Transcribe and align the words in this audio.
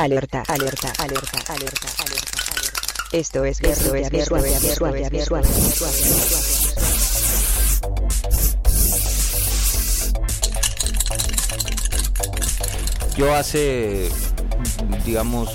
Alerta, 0.00 0.42
alerta, 0.48 0.90
alerta, 0.96 1.38
alerta, 1.46 1.48
alerta, 1.52 1.88
alerta. 1.98 2.82
Esto 3.12 3.44
es 3.44 3.60
Guerrilla 3.60 4.08
Visual, 4.08 4.42
Visual, 4.42 4.94
Visual, 5.10 5.10
Visual, 5.10 5.44
Yo 13.14 13.34
hace, 13.34 14.08
digamos, 15.04 15.50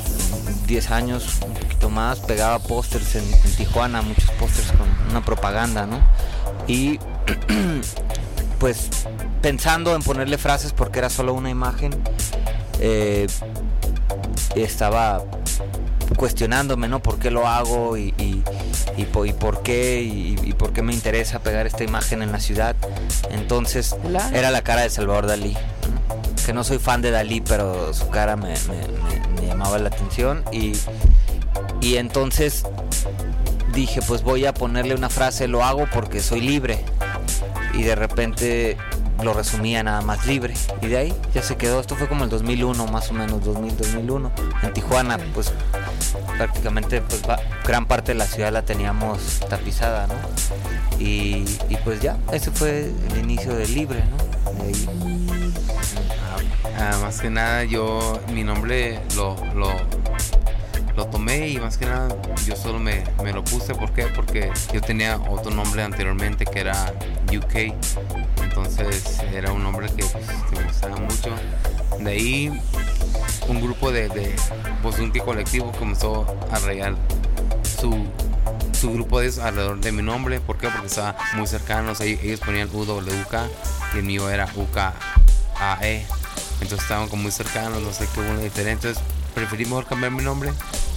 10 0.68 0.92
años, 0.92 1.26
un 1.44 1.56
poquito 1.56 1.90
más, 1.90 2.20
pegaba 2.20 2.60
pósters 2.60 3.16
en, 3.16 3.24
en 3.24 3.56
Tijuana, 3.56 4.04
muchos 4.04 4.30
pósters 4.34 4.72
con 4.74 4.88
una 5.10 5.26
propaganda, 5.26 5.88
¿no? 5.88 6.08
Y 6.68 7.00
pues 8.60 8.90
pensando 9.42 9.96
en 9.96 10.04
ponerle 10.04 10.38
frases 10.38 10.72
porque 10.72 11.00
era 11.00 11.10
solo 11.10 11.34
una 11.34 11.50
imagen, 11.50 12.00
eh, 12.80 13.26
estaba 14.63 15.24
cuestionándome, 16.17 16.88
¿no? 16.88 17.02
¿Por 17.02 17.20
qué 17.20 17.31
lo 17.31 17.48
hago 17.48 17.98
y, 17.98 18.13
y, 18.17 18.43
y 18.97 19.02
y 19.25 19.34
por 19.34 19.63
qué 19.63 20.02
y, 20.02 20.53
por 20.53 20.71
qué 20.71 20.81
me 20.81 20.93
interesa 20.93 21.39
pegar 21.39 21.66
esta 21.67 21.84
imagen 21.84 22.21
en 22.21 22.31
la 22.31 22.39
ciudad? 22.39 22.75
Entonces 23.31 23.95
era 24.33 24.52
la 24.52 24.61
cara 24.61 24.81
de 24.83 24.89
Salvador 24.89 25.27
Dalí. 25.27 25.55
Que 26.45 26.53
no 26.53 26.63
soy 26.63 26.77
fan 26.77 27.02
de 27.02 27.09
Dalí, 27.11 27.41
pero 27.41 27.91
su 27.94 28.07
cara 28.09 28.35
me, 28.35 28.53
me- 28.70 28.88
me- 28.88 29.41
me 29.41 29.47
llamaba 29.47 29.80
la 29.80 29.88
atención 29.89 30.44
y, 30.52 30.73
y 31.81 31.97
entonces 31.97 32.63
dije, 33.73 34.02
pues 34.08 34.22
voy 34.22 34.45
a 34.45 34.53
ponerle 34.53 34.94
una 34.95 35.09
frase, 35.09 35.47
lo 35.47 35.63
hago 35.66 35.88
porque 35.91 36.22
soy 36.22 36.41
libre. 36.41 36.85
Y 37.73 37.81
de 37.83 37.95
repente 37.95 38.77
lo 39.25 39.34
resumía 39.34 39.84
nada 39.84 40.02
más 40.02 40.25
libre. 40.27 40.53
Y 40.81 40.88
de 40.88 40.97
ahí 40.97 41.13
ya 41.33 41.41
se 41.41 41.57
quedó. 41.57 41.79
Esto 41.81 41.95
fue 41.95 42.07
como 42.07 42.23
el 42.23 42.29
2001, 42.29 42.85
más 42.88 43.09
o 43.09 43.13
menos, 43.13 43.43
2000, 43.43 43.75
2001. 43.75 44.31
En 44.63 44.73
Tijuana, 44.73 45.17
pues 45.33 45.52
prácticamente 46.38 47.02
pues, 47.02 47.21
va- 47.27 47.39
gran 47.66 47.85
parte 47.88 48.13
de 48.13 48.19
la 48.19 48.25
ciudad 48.25 48.53
la 48.53 48.61
teníamos 48.61 49.39
tapizada, 49.50 50.08
¿no? 50.08 50.13
Y, 51.00 51.44
y 51.69 51.77
pues 51.83 52.00
ya, 52.02 52.17
ese 52.31 52.52
fue 52.52 52.91
el 53.11 53.17
inicio 53.17 53.53
de 53.55 53.67
libre, 53.67 54.03
¿no? 54.05 54.53
De 54.63 54.67
ahí. 54.69 55.31
Ah, 56.80 56.97
más 57.02 57.19
que 57.19 57.30
nada 57.30 57.63
yo 57.63 58.19
mi 58.33 58.44
nombre 58.44 59.00
lo, 59.16 59.35
lo, 59.55 59.72
lo 60.95 61.05
tomé 61.07 61.47
y 61.50 61.57
más 61.59 61.78
que 61.78 61.85
nada 61.85 62.09
yo 62.45 62.55
solo 62.55 62.80
me, 62.80 63.03
me 63.23 63.31
lo 63.33 63.44
puse. 63.44 63.73
¿Por 63.73 63.91
qué? 63.91 64.05
Porque 64.16 64.52
yo 64.73 64.81
tenía 64.81 65.17
otro 65.30 65.52
nombre 65.52 65.83
anteriormente 65.83 66.45
que 66.45 66.59
era 66.59 66.94
UK. 67.35 67.73
Entonces 68.66 69.19
era 69.33 69.52
un 69.52 69.63
nombre 69.63 69.88
que, 69.88 70.03
pues, 70.05 70.25
me 70.52 70.63
gustaba 70.63 70.97
mucho. 70.97 71.30
De 71.99 72.11
ahí 72.11 72.61
un 73.47 73.61
grupo 73.61 73.91
de, 73.91 74.09
de 74.09 74.35
pues 74.81 74.95
colectivo 75.23 75.72
comenzó 75.73 76.25
a 76.52 76.59
rayar 76.59 76.95
su, 77.80 78.05
su 78.73 78.91
grupo 78.94 79.19
de 79.19 79.31
alrededor 79.41 79.80
de 79.80 79.91
mi 79.91 80.02
nombre. 80.02 80.39
¿Por 80.39 80.57
qué? 80.57 80.69
Porque 80.69 80.88
estaba 80.88 81.16
muy 81.35 81.47
cercanos. 81.47 82.02
Ellos, 82.02 82.22
ellos 82.23 82.39
ponían 82.39 82.69
UWK 82.73 83.33
y 83.94 83.97
el 83.97 84.03
mío 84.03 84.30
era 84.30 84.47
UKAE. 84.55 86.05
Entonces 86.61 86.81
estaban 86.81 87.07
como 87.07 87.23
muy 87.23 87.31
cercanos, 87.31 87.81
no 87.81 87.94
sé 87.94 88.07
qué 88.13 88.19
hubo 88.19 88.38
diferente. 88.41 88.89
Entonces 88.89 89.03
preferí 89.36 89.66
mejor 89.66 89.86
cambiar 89.86 90.11
mi 90.11 90.23
nombre 90.23 90.52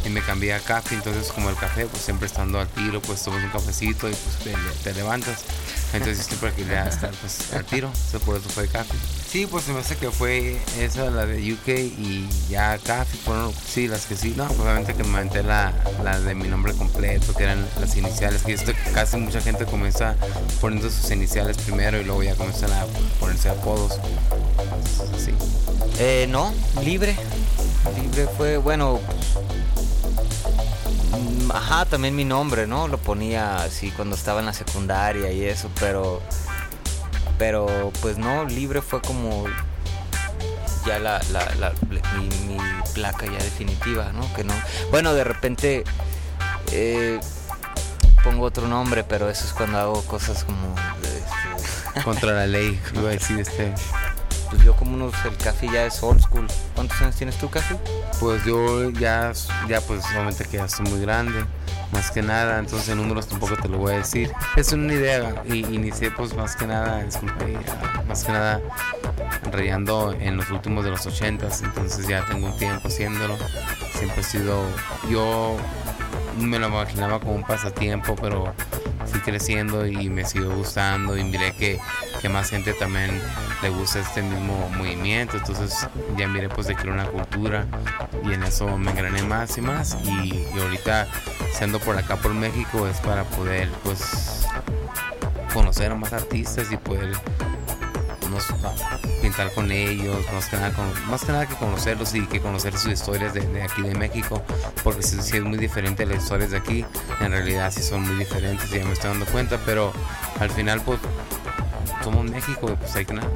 y 0.07 0.09
me 0.09 0.23
cambié 0.23 0.55
a 0.55 0.61
café. 0.61 0.95
Entonces 0.95 1.31
como 1.33 1.51
el 1.51 1.57
café, 1.57 1.87
pues 1.87 2.03
siempre 2.03 2.27
estando 2.27 2.61
al 2.61 2.69
tiro, 2.69 3.03
pues 3.03 3.23
tomas 3.23 3.43
un 3.43 3.51
cafecito 3.51 4.09
y 4.09 4.13
pues 4.13 4.37
te, 4.45 4.55
te 4.85 4.95
levantas. 4.95 5.45
Entonces 5.93 6.27
siempre 6.27 6.53
quería 6.53 6.87
estar 6.87 7.11
pues 7.11 7.53
al 7.53 7.65
tiro. 7.65 7.89
Entonces 7.89 8.21
por 8.23 8.37
eso 8.37 8.49
fue 8.49 8.69
café. 8.69 8.95
Sí, 9.29 9.47
pues 9.47 9.65
se 9.65 9.73
me 9.73 9.81
hace 9.81 9.97
que 9.97 10.11
fue 10.11 10.59
esa, 10.79 11.11
la 11.11 11.27
de 11.27 11.53
UK 11.53 11.69
y 11.99 12.27
ya 12.49 12.79
café 12.79 13.17
fueron, 13.25 13.53
sí, 13.53 13.89
las 13.89 14.07
que 14.07 14.17
sí. 14.17 14.35
No, 14.37 14.47
pues, 14.47 14.61
obviamente 14.61 14.95
que 14.95 15.03
me 15.03 15.11
inventé 15.11 15.43
la, 15.43 15.73
la 16.03 16.19
de 16.21 16.35
mi 16.35 16.49
nombre 16.49 16.73
completo, 16.75 17.35
que 17.35 17.43
eran 17.43 17.67
las 17.81 17.97
iniciales. 17.97 18.43
Que 18.43 18.55
esto 18.55 18.73
casi 18.95 19.17
mucha 19.17 19.41
gente 19.41 19.65
comienza 19.67 20.15
poniendo 20.61 20.89
sus 20.91 21.11
iniciales 21.11 21.59
primero 21.59 22.01
y 22.01 22.05
luego 22.05 22.23
ya 22.23 22.35
comienzan 22.37 22.73
a 22.73 22.87
ponerse 23.21 23.49
apodos. 23.51 23.99
Entonces, 24.59 25.25
sí. 25.25 25.33
Eh, 25.99 26.27
no, 26.31 26.55
libre. 26.83 27.17
Libre 27.97 28.27
fue, 28.37 28.57
bueno. 28.57 29.01
mm, 31.13 31.51
Ajá, 31.53 31.85
también 31.87 32.15
mi 32.17 32.25
nombre, 32.25 32.67
¿no? 32.67 32.89
Lo 32.89 32.99
ponía 32.99 33.59
así 33.63 33.91
cuando 33.91 34.17
estaba 34.17 34.41
en 34.41 34.47
la 34.47 34.53
secundaria 34.53 35.31
y 35.33 35.45
eso, 35.45 35.71
pero. 35.81 36.21
Pero, 37.39 37.93
pues 38.03 38.19
no, 38.19 38.45
libre 38.45 38.83
fue 38.83 39.01
como. 39.01 39.45
Ya 40.87 40.99
la, 40.99 41.21
la, 41.33 41.73
mi 42.19 42.57
placa 42.95 43.27
ya 43.27 43.39
definitiva, 43.45 44.11
¿no? 44.13 44.33
Que 44.35 44.45
no. 44.45 44.55
Bueno, 44.91 45.15
de 45.15 45.25
repente. 45.25 45.85
eh, 46.73 47.21
pongo 48.25 48.45
otro 48.47 48.67
nombre, 48.69 49.05
pero 49.05 49.29
eso 49.31 49.45
es 49.45 49.53
cuando 49.53 49.79
hago 49.79 50.03
cosas 50.03 50.45
como. 50.45 50.75
este, 51.03 52.03
Contra 52.03 52.33
la 52.33 52.47
ley, 52.47 52.81
iba 52.95 53.09
a 53.09 53.13
decir 53.13 53.39
este. 53.41 53.73
Pues 54.51 54.63
yo 54.63 54.75
como 54.77 54.95
unos. 54.95 55.15
El 55.25 55.37
café 55.37 55.69
ya 55.73 55.87
es 55.87 56.03
old 56.03 56.21
school. 56.21 56.47
¿Cuántos 56.75 57.01
años 57.01 57.17
tienes 57.17 57.37
tú, 57.37 57.49
café? 57.49 57.77
Pues 58.21 58.45
yo 58.45 58.91
ya, 58.91 59.33
ya 59.69 59.81
pues 59.81 60.05
obviamente 60.07 60.45
que 60.45 60.57
ya 60.59 60.65
estoy 60.65 60.87
muy 60.87 61.01
grande, 61.01 61.45
más 61.93 62.11
que 62.11 62.23
nada, 62.23 62.59
entonces 62.59 62.89
en 62.89 62.99
números 62.99 63.27
tampoco 63.27 63.57
te 63.57 63.69
lo 63.69 63.79
voy 63.79 63.95
a 63.95 63.99
decir. 63.99 64.33
Es 64.57 64.73
una 64.73 64.93
idea 64.93 65.43
y 65.47 65.59
inicié 65.59 66.11
pues 66.11 66.35
más 66.35 66.57
que 66.57 66.67
nada, 66.67 67.05
más 68.07 68.25
que 68.25 68.33
nada 68.33 68.61
rayando 69.51 70.13
en 70.13 70.37
los 70.37 70.51
últimos 70.51 70.85
de 70.85 70.91
los 70.91 71.07
ochentas, 71.07 71.63
entonces 71.63 72.07
ya 72.07 72.25
tengo 72.27 72.47
un 72.47 72.57
tiempo 72.57 72.89
haciéndolo. 72.89 73.37
Siempre 73.95 74.21
he 74.21 74.25
sido, 74.25 74.63
yo 75.11 75.57
me 76.39 76.59
lo 76.59 76.69
imaginaba 76.69 77.19
como 77.21 77.35
un 77.35 77.45
pasatiempo, 77.45 78.15
pero 78.17 78.53
fui 79.07 79.21
creciendo 79.21 79.87
y 79.87 80.09
me 80.11 80.25
siguió 80.25 80.55
gustando 80.55 81.17
y 81.17 81.25
miré 81.25 81.53
que, 81.53 81.81
que 82.21 82.29
más 82.29 82.51
gente 82.51 82.73
también 82.75 83.21
le 83.63 83.71
gusta 83.71 84.01
este 84.01 84.23
mismo 84.23 84.69
movimiento, 84.77 85.37
entonces 85.37 85.89
ya 86.17 86.27
miré 86.29 86.49
pues 86.49 86.67
de 86.67 86.75
que 86.75 86.83
era 86.83 86.93
una 86.93 87.07
cultura 87.07 87.67
y 88.25 88.33
en 88.33 88.43
eso 88.43 88.77
me 88.79 88.91
engrané 88.91 89.23
más 89.23 89.57
y 89.59 89.61
más. 89.61 89.97
Y, 90.05 90.47
ahorita 90.61 91.07
siendo 91.53 91.79
por 91.81 91.97
acá 91.97 92.17
por 92.17 92.35
México 92.35 92.87
es 92.87 92.99
para 92.99 93.25
poder 93.25 93.69
pues 93.85 94.47
conocer 95.53 95.93
a 95.93 95.95
más 95.95 96.13
artistas 96.13 96.71
y 96.71 96.77
poder 96.77 97.13
nos, 98.31 98.47
pintar 99.23 99.53
con 99.55 99.71
ellos, 99.71 100.25
más 100.33 100.47
que, 100.47 100.57
nada, 100.57 100.73
con- 100.73 101.11
más 101.11 101.25
que 101.25 101.33
nada 101.33 101.47
que 101.47 101.55
conocerlos 101.55 102.15
y 102.15 102.27
que 102.27 102.41
conocer 102.41 102.77
sus 102.77 102.93
historias 102.93 103.35
de, 103.35 103.63
aquí 103.63 103.83
de 103.83 103.95
México, 103.95 104.43
porque 104.85 105.03
si, 105.03 105.19
es 105.19 105.43
muy 105.43 105.59
diferente 105.59 106.05
las 106.05 106.23
historias 106.25 106.51
de 106.51 106.59
aquí, 106.59 106.85
en 107.21 107.33
realidad 107.33 107.73
sí 107.73 107.83
son 107.83 108.03
muy 108.03 108.17
diferentes, 108.17 108.71
ya 108.71 108.85
me 108.85 108.93
estoy 108.93 109.11
dando 109.11 109.27
cuenta, 109.27 109.59
pero 109.65 109.93
al 110.41 110.51
final 110.51 110.81
pues 110.83 111.01
somos 112.11 112.31
México 112.31 112.75
pues 112.81 112.97
hay 112.97 113.05
que 113.05 113.13
nada. 113.15 113.29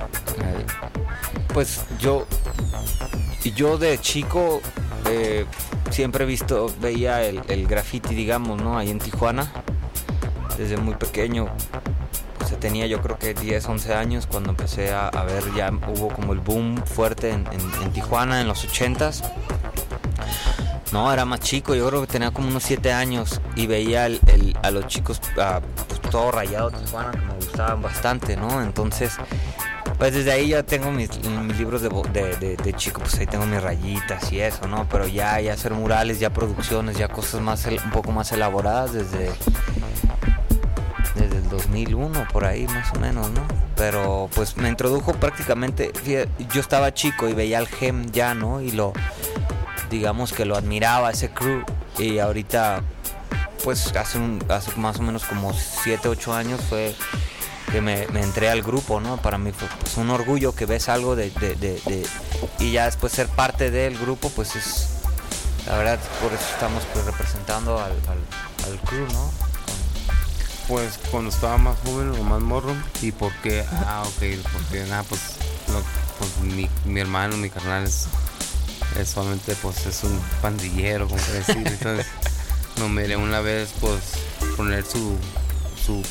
Pues 1.52 1.84
yo, 2.00 2.26
yo 3.54 3.76
de 3.76 3.98
chico 3.98 4.62
eh, 5.10 5.44
siempre 5.90 6.24
he 6.24 6.26
visto, 6.26 6.72
veía 6.80 7.22
el, 7.22 7.66
graffiti, 7.66 8.14
digamos, 8.14 8.62
¿no? 8.62 8.78
Ahí 8.78 8.90
en 8.90 8.98
Tijuana, 8.98 9.52
desde 10.56 10.78
muy 10.78 10.94
pequeño. 10.94 11.48
Pues 12.38 12.58
tenía 12.58 12.86
yo 12.86 13.02
creo 13.02 13.18
que 13.18 13.34
10, 13.34 13.68
11 13.68 13.94
años 13.94 14.26
cuando 14.26 14.50
empecé 14.50 14.92
a, 14.92 15.08
a 15.08 15.24
ver, 15.24 15.44
ya 15.54 15.70
hubo 15.94 16.08
como 16.08 16.32
el 16.32 16.40
boom 16.40 16.82
fuerte 16.86 17.30
en, 17.30 17.44
Tijuana 17.92 18.40
en 18.40 18.48
los 18.48 18.66
80s. 18.66 19.22
No, 20.92 21.12
era 21.12 21.24
más 21.26 21.40
chico, 21.40 21.74
yo 21.74 21.88
creo 21.88 22.00
que 22.02 22.06
tenía 22.06 22.30
como 22.30 22.48
unos 22.48 22.62
7 22.62 22.92
años 22.92 23.40
y 23.54 23.66
veía 23.66 24.06
el- 24.06 24.56
a 24.62 24.70
los 24.70 24.86
chicos 24.86 25.20
ah, 25.38 25.60
pues, 25.88 26.00
todo 26.02 26.30
rayado 26.30 26.70
Tijuana 26.70 27.31
gustaban 27.52 27.82
bastante, 27.82 28.34
¿no? 28.36 28.62
Entonces, 28.62 29.12
pues 29.98 30.14
desde 30.14 30.32
ahí 30.32 30.48
ya 30.48 30.62
tengo 30.62 30.90
mis, 30.90 31.10
libros 31.58 31.82
de, 31.82 31.90
de, 32.12 32.36
de- 32.36 32.56
de 32.56 32.72
chico, 32.72 33.00
pues 33.02 33.18
ahí 33.18 33.26
tengo 33.26 33.44
mis 33.44 33.62
rayitas 33.62 34.32
y 34.32 34.40
eso, 34.40 34.66
¿no? 34.66 34.88
Pero 34.88 35.06
ya, 35.06 35.38
ya 35.40 35.52
hacer 35.52 35.72
murales, 35.74 36.18
ya 36.18 36.30
producciones, 36.30 36.96
ya 36.96 37.08
cosas 37.08 37.42
más, 37.42 37.66
un 37.66 37.90
poco 37.90 38.10
más 38.10 38.32
elaboradas 38.32 38.94
desde, 38.94 39.30
desde 41.14 41.36
el 41.36 41.48
2001, 41.50 42.26
por 42.32 42.46
ahí 42.46 42.66
más 42.68 42.90
o 42.96 43.00
menos, 43.00 43.30
¿no? 43.32 43.42
Pero 43.76 44.30
pues 44.34 44.56
me 44.56 44.70
introdujo 44.70 45.12
prácticamente, 45.12 45.92
yo 46.52 46.60
estaba 46.60 46.94
chico 46.94 47.28
y 47.28 47.34
veía 47.34 47.58
al 47.58 47.66
gem 47.68 48.10
ya, 48.12 48.34
¿no? 48.34 48.62
Y 48.62 48.70
lo, 48.72 48.94
digamos 49.90 50.32
que 50.32 50.46
lo 50.46 50.56
admiraba 50.56 51.10
ese 51.10 51.28
crew 51.30 51.62
y 51.98 52.18
ahorita 52.18 52.82
pues 53.62 53.94
hace, 53.94 54.18
hace 54.48 54.72
más 54.76 54.98
o 54.98 55.02
menos 55.02 55.24
como 55.24 55.52
7, 55.52 56.08
8 56.08 56.34
años 56.34 56.60
fue 56.68 56.96
que 57.72 57.80
me, 57.80 58.06
me 58.08 58.20
entré 58.22 58.50
al 58.50 58.62
grupo, 58.62 59.00
¿no? 59.00 59.16
Para 59.16 59.38
mí 59.38 59.50
fue 59.52 59.66
pues, 59.80 59.96
un 59.96 60.10
orgullo 60.10 60.54
que 60.54 60.66
ves 60.66 60.88
algo 60.88 61.16
de, 61.16 61.30
de- 61.30 61.54
de- 61.56 61.80
de- 61.86 62.06
y 62.58 62.72
ya 62.72 62.84
después 62.84 63.12
ser 63.12 63.28
parte 63.28 63.70
del 63.70 63.98
grupo, 63.98 64.28
pues 64.30 64.54
es, 64.56 64.88
la 65.66 65.76
verdad, 65.78 65.98
por 66.22 66.32
eso 66.32 66.44
estamos 66.52 66.82
pues, 66.92 67.04
representando 67.06 67.78
al, 67.78 67.92
al, 67.92 68.70
al 68.72 68.80
crew, 68.80 69.06
¿no? 69.12 69.30
Pues 70.68 70.98
cuando 71.10 71.30
estaba 71.30 71.58
más 71.58 71.76
joven 71.84 72.10
o 72.18 72.22
más 72.22 72.40
morro 72.40 72.74
y 73.00 73.10
porque, 73.12 73.64
ah 73.86 74.04
ok, 74.06 74.22
porque 74.52 74.84
nada, 74.88 75.02
pues, 75.04 75.20
lo- 75.68 75.82
pues 76.18 76.54
mi, 76.54 76.68
mi 76.84 77.00
hermano, 77.00 77.36
mi 77.36 77.50
carnal 77.50 77.84
es 77.84 78.06
es 79.00 79.08
solamente 79.08 79.56
pues 79.62 79.86
es 79.86 80.04
un 80.04 80.20
pandillero, 80.42 81.08
como 81.08 81.18
decir. 81.32 81.56
Entonces, 81.66 82.06
no 82.76 82.90
miré 82.90 83.16
una 83.16 83.40
vez 83.40 83.70
pues 83.80 84.00
poner 84.56 84.84
su 84.84 85.16
su, 85.84 86.02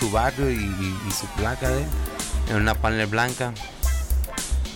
su 0.00 0.10
barrio 0.10 0.50
y, 0.50 0.54
y- 0.54 0.98
y 1.08 1.12
su 1.12 1.26
placa 1.36 1.68
de 1.68 1.84
en 2.48 2.56
una 2.56 2.74
panel 2.74 3.06
blanca. 3.06 3.52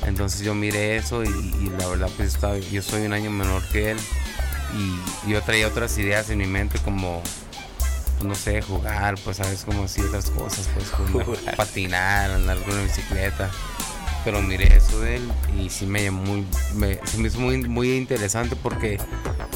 Entonces 0.07 0.43
yo 0.43 0.55
miré 0.55 0.97
eso 0.97 1.25
y, 1.25 1.29
y 1.29 1.73
la 1.79 1.89
verdad 1.89 2.09
pues 2.17 2.35
estaba, 2.35 2.59
yo 2.59 2.83
soy 2.83 3.03
un 3.07 3.13
año 3.15 3.31
menor 3.31 3.63
que 3.73 3.93
él 3.93 3.99
y 4.77 5.31
yo 5.31 5.41
traía 5.43 5.67
otras 5.67 5.97
ideas 5.99 6.29
en 6.31 6.39
mi 6.39 6.47
mente 6.47 6.79
como 6.81 7.23
pues, 8.19 8.25
no 8.29 8.35
sé, 8.35 8.61
jugar, 8.61 9.15
pues 9.25 9.39
sabes 9.39 9.65
como 9.65 9.85
así 9.85 10.03
otras 10.03 10.29
cosas, 10.31 10.69
pues 10.75 10.91
Jugar. 11.13 11.57
patinar, 11.57 12.31
andar 12.33 12.59
con 12.59 12.75
una 12.75 12.83
bicicleta. 12.83 13.51
Pero 14.25 14.41
miré 14.41 14.75
eso 14.77 15.01
de 15.01 15.17
él 15.17 15.31
y 15.61 15.69
sí 15.69 15.85
me 15.87 16.03
llamó 16.05 16.23
muy, 16.23 16.47
me, 16.75 16.99
se 17.05 17.19
me 17.19 17.29
hizo 17.29 17.39
muy, 17.41 17.59
muy 17.69 17.95
interesante 17.97 18.57
porque 18.57 18.99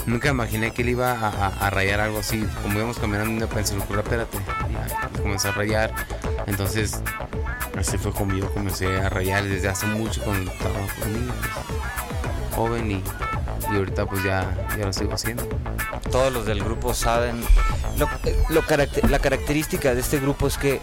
nunca 0.06 0.29
imaginé 0.29 0.73
que 0.73 0.82
él 0.82 0.91
iba 0.91 1.12
a, 1.12 1.29
a- 1.29 1.67
a 1.67 1.70
rayar 1.70 2.00
algo 2.00 2.19
así. 2.19 2.47
Como 2.62 2.76
íbamos 2.79 2.99
caminando, 2.99 3.41
yo 3.41 3.49
pensé, 3.49 3.75
"Pero 3.88 4.00
espérate, 4.00 4.37
y 4.37 5.17
y 5.19 5.23
comencé 5.23 5.49
a 5.49 5.53
rayar. 5.53 5.94
Entonces, 6.47 7.00
así 7.79 7.97
fue 7.99 8.12
como 8.12 8.35
yo 8.35 8.53
comencé 8.53 8.94
a 8.99 9.09
rayar 9.09 9.44
desde 9.44 9.69
hace 9.69 9.87
mucho 9.87 10.23
cuando 10.23 10.50
estaba 10.53 10.75
pues, 10.99 11.11
niño, 11.11 11.32
pues, 11.41 12.56
joven 12.56 12.91
y, 12.91 13.03
y 13.73 13.76
ahorita 13.76 14.06
pues 14.06 14.23
ya, 14.23 14.55
ya 14.79 14.87
lo 14.87 14.93
sigo 14.93 15.15
haciendo. 15.15 15.49
todos 16.11 16.32
los 16.32 16.44
del 16.47 16.62
grupo 16.62 16.93
saben. 16.94 17.43
Lo, 17.97 18.09
lo 18.50 18.62
caracter- 18.62 19.09
la 19.11 19.19
característica 19.19 19.94
de 19.94 20.00
este 20.00 20.20
grupo 20.20 20.47
es 20.47 20.56
que 20.59 20.81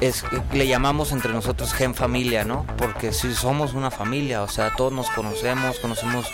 es, 0.00 0.24
le 0.52 0.66
llamamos 0.66 1.12
entre 1.12 1.32
nosotros 1.32 1.72
gen 1.72 1.94
familia, 1.94 2.44
¿no? 2.44 2.64
Porque 2.76 3.12
si 3.12 3.34
somos 3.34 3.74
una 3.74 3.90
familia, 3.90 4.42
o 4.42 4.48
sea, 4.48 4.74
todos 4.76 4.92
nos 4.92 5.10
conocemos, 5.10 5.78
conocemos 5.80 6.26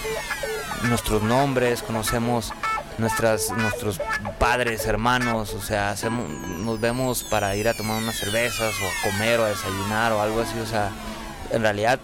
nuestros 0.84 1.22
nombres, 1.22 1.82
conocemos 1.82 2.52
nuestras 2.98 3.50
nuestros 3.56 4.00
padres, 4.38 4.86
hermanos, 4.86 5.54
o 5.54 5.60
sea, 5.60 5.90
hacemos, 5.90 6.28
nos 6.28 6.80
vemos 6.80 7.24
para 7.24 7.56
ir 7.56 7.68
a 7.68 7.74
tomar 7.74 8.00
unas 8.02 8.16
cervezas 8.16 8.72
o 8.82 8.86
a 8.86 9.10
comer 9.10 9.40
o 9.40 9.44
a 9.44 9.48
desayunar 9.48 10.12
o 10.12 10.20
algo 10.22 10.40
así, 10.42 10.58
o 10.60 10.66
sea, 10.66 10.90
en 11.50 11.62
realidad 11.62 11.98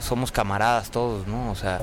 somos 0.00 0.32
camaradas 0.32 0.90
todos, 0.90 1.26
¿no? 1.26 1.50
O 1.50 1.54
sea, 1.54 1.80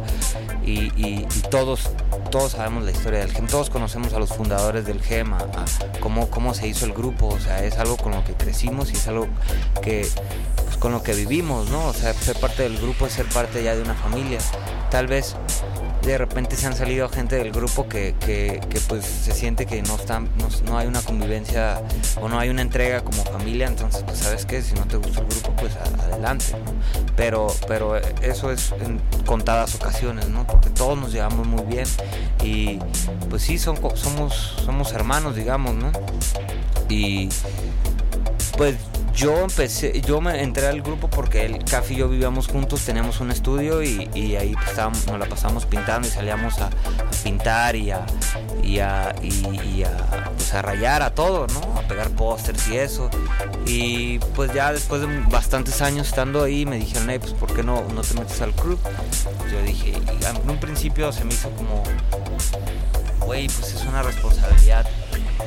y- 0.65 0.91
y 0.95 1.25
todos 1.49 1.89
todos 2.29 2.53
sabemos 2.53 2.83
la 2.83 2.91
historia 2.91 3.19
del 3.19 3.31
GEM, 3.31 3.47
todos 3.47 3.69
conocemos 3.69 4.13
a 4.13 4.19
los 4.19 4.29
fundadores 4.29 4.85
del 4.85 5.01
GEM, 5.01 5.33
a, 5.33 5.45
cómo, 5.99 6.29
cómo 6.29 6.53
se 6.53 6.67
hizo 6.67 6.85
el 6.85 6.93
grupo, 6.93 7.27
o 7.27 7.39
sea, 7.39 7.63
es 7.63 7.77
algo 7.77 7.97
con 7.97 8.13
lo 8.13 8.23
que 8.23 8.33
crecimos 8.33 8.91
y 8.91 8.95
es 8.95 9.07
algo 9.07 9.27
que 9.81 10.07
pues, 10.63 10.77
con 10.77 10.91
lo 10.91 11.03
que 11.03 11.13
vivimos, 11.13 11.69
¿no? 11.69 11.87
O 11.87 11.93
sea, 11.93 12.13
ser 12.13 12.39
parte 12.39 12.63
del 12.63 12.77
grupo 12.77 13.05
es 13.05 13.13
ser 13.13 13.27
parte 13.27 13.63
ya 13.63 13.75
de 13.75 13.81
una 13.81 13.95
familia. 13.95 14.39
Tal 14.89 15.07
vez 15.07 15.35
de 16.03 16.17
repente 16.17 16.55
se 16.55 16.67
han 16.67 16.75
salido 16.75 17.07
gente 17.09 17.35
del 17.35 17.51
grupo 17.51 17.87
que, 17.87 18.15
que, 18.19 18.59
que, 18.69 18.79
pues 18.81 19.05
se 19.05 19.33
siente 19.33 19.65
que 19.65 19.81
no 19.83 19.95
están 19.95 20.29
no, 20.37 20.49
no 20.65 20.77
hay 20.77 20.87
una 20.87 21.01
convivencia 21.01 21.81
o 22.19 22.27
no 22.27 22.39
hay 22.39 22.49
una 22.49 22.61
entrega 22.61 23.01
como 23.01 23.23
familia 23.23 23.67
entonces 23.67 24.03
pues 24.03 24.17
sabes 24.19 24.45
qué 24.45 24.61
si 24.61 24.73
no 24.73 24.85
te 24.87 24.97
gusta 24.97 25.21
el 25.21 25.27
grupo 25.27 25.55
pues 25.57 25.75
adelante 25.75 26.45
¿no? 26.53 26.71
pero 27.15 27.47
pero 27.67 27.97
eso 27.97 28.51
es 28.51 28.73
en 28.81 28.99
contadas 29.25 29.75
ocasiones 29.75 30.27
no 30.29 30.47
porque 30.47 30.69
todos 30.69 30.97
nos 30.97 31.11
llevamos 31.11 31.45
muy 31.45 31.63
bien 31.65 31.87
y 32.43 32.79
pues 33.29 33.43
sí 33.43 33.57
somos 33.57 33.99
somos 33.99 34.91
hermanos 34.93 35.35
digamos 35.35 35.75
no 35.75 35.91
y 36.89 37.29
pues 38.57 38.75
yo 39.13 39.39
empecé, 39.39 40.01
yo 40.01 40.21
me 40.21 40.41
entré 40.41 40.67
al 40.67 40.81
grupo 40.81 41.09
porque 41.09 41.45
el 41.45 41.63
Café 41.63 41.93
y 41.93 41.97
yo 41.97 42.09
vivíamos 42.09 42.47
juntos, 42.47 42.81
teníamos 42.85 43.19
un 43.19 43.31
estudio 43.31 43.83
y, 43.83 44.07
ahí 44.35 44.55
estábamos, 44.67 45.05
nos 45.07 45.19
la 45.19 45.25
pasamos 45.25 45.65
pintando 45.65 46.07
y 46.07 46.11
salíamos 46.11 46.59
a, 46.59 46.69
pintar 47.23 47.75
y 47.75 47.91
pues, 50.35 50.53
a 50.53 50.61
rayar 50.61 51.01
a 51.01 51.13
todo, 51.13 51.47
¿no? 51.47 51.59
A 51.77 51.81
pegar 51.87 52.09
pósters 52.11 52.67
y 52.69 52.77
eso. 52.77 53.09
Y 53.65 54.19
pues 54.35 54.53
ya 54.53 54.71
después 54.73 55.01
de 55.01 55.07
bastantes 55.29 55.81
años 55.81 56.07
estando 56.07 56.43
ahí 56.43 56.65
me 56.65 56.77
dijeron, 56.77 57.09
hey, 57.09 57.19
pues 57.19 57.33
¿por 57.33 57.53
qué 57.53 57.63
no, 57.63 57.83
no 57.93 58.01
te 58.01 58.13
metes 58.13 58.41
al 58.41 58.53
club? 58.53 58.79
Yo 59.51 59.61
dije, 59.63 59.93
en 59.93 60.49
un 60.49 60.59
principio 60.59 61.11
se 61.11 61.25
me 61.25 61.33
hizo 61.33 61.49
como, 61.51 61.83
güey, 63.25 63.47
pues 63.47 63.73
es 63.73 63.83
una 63.85 64.01
responsabilidad 64.03 64.85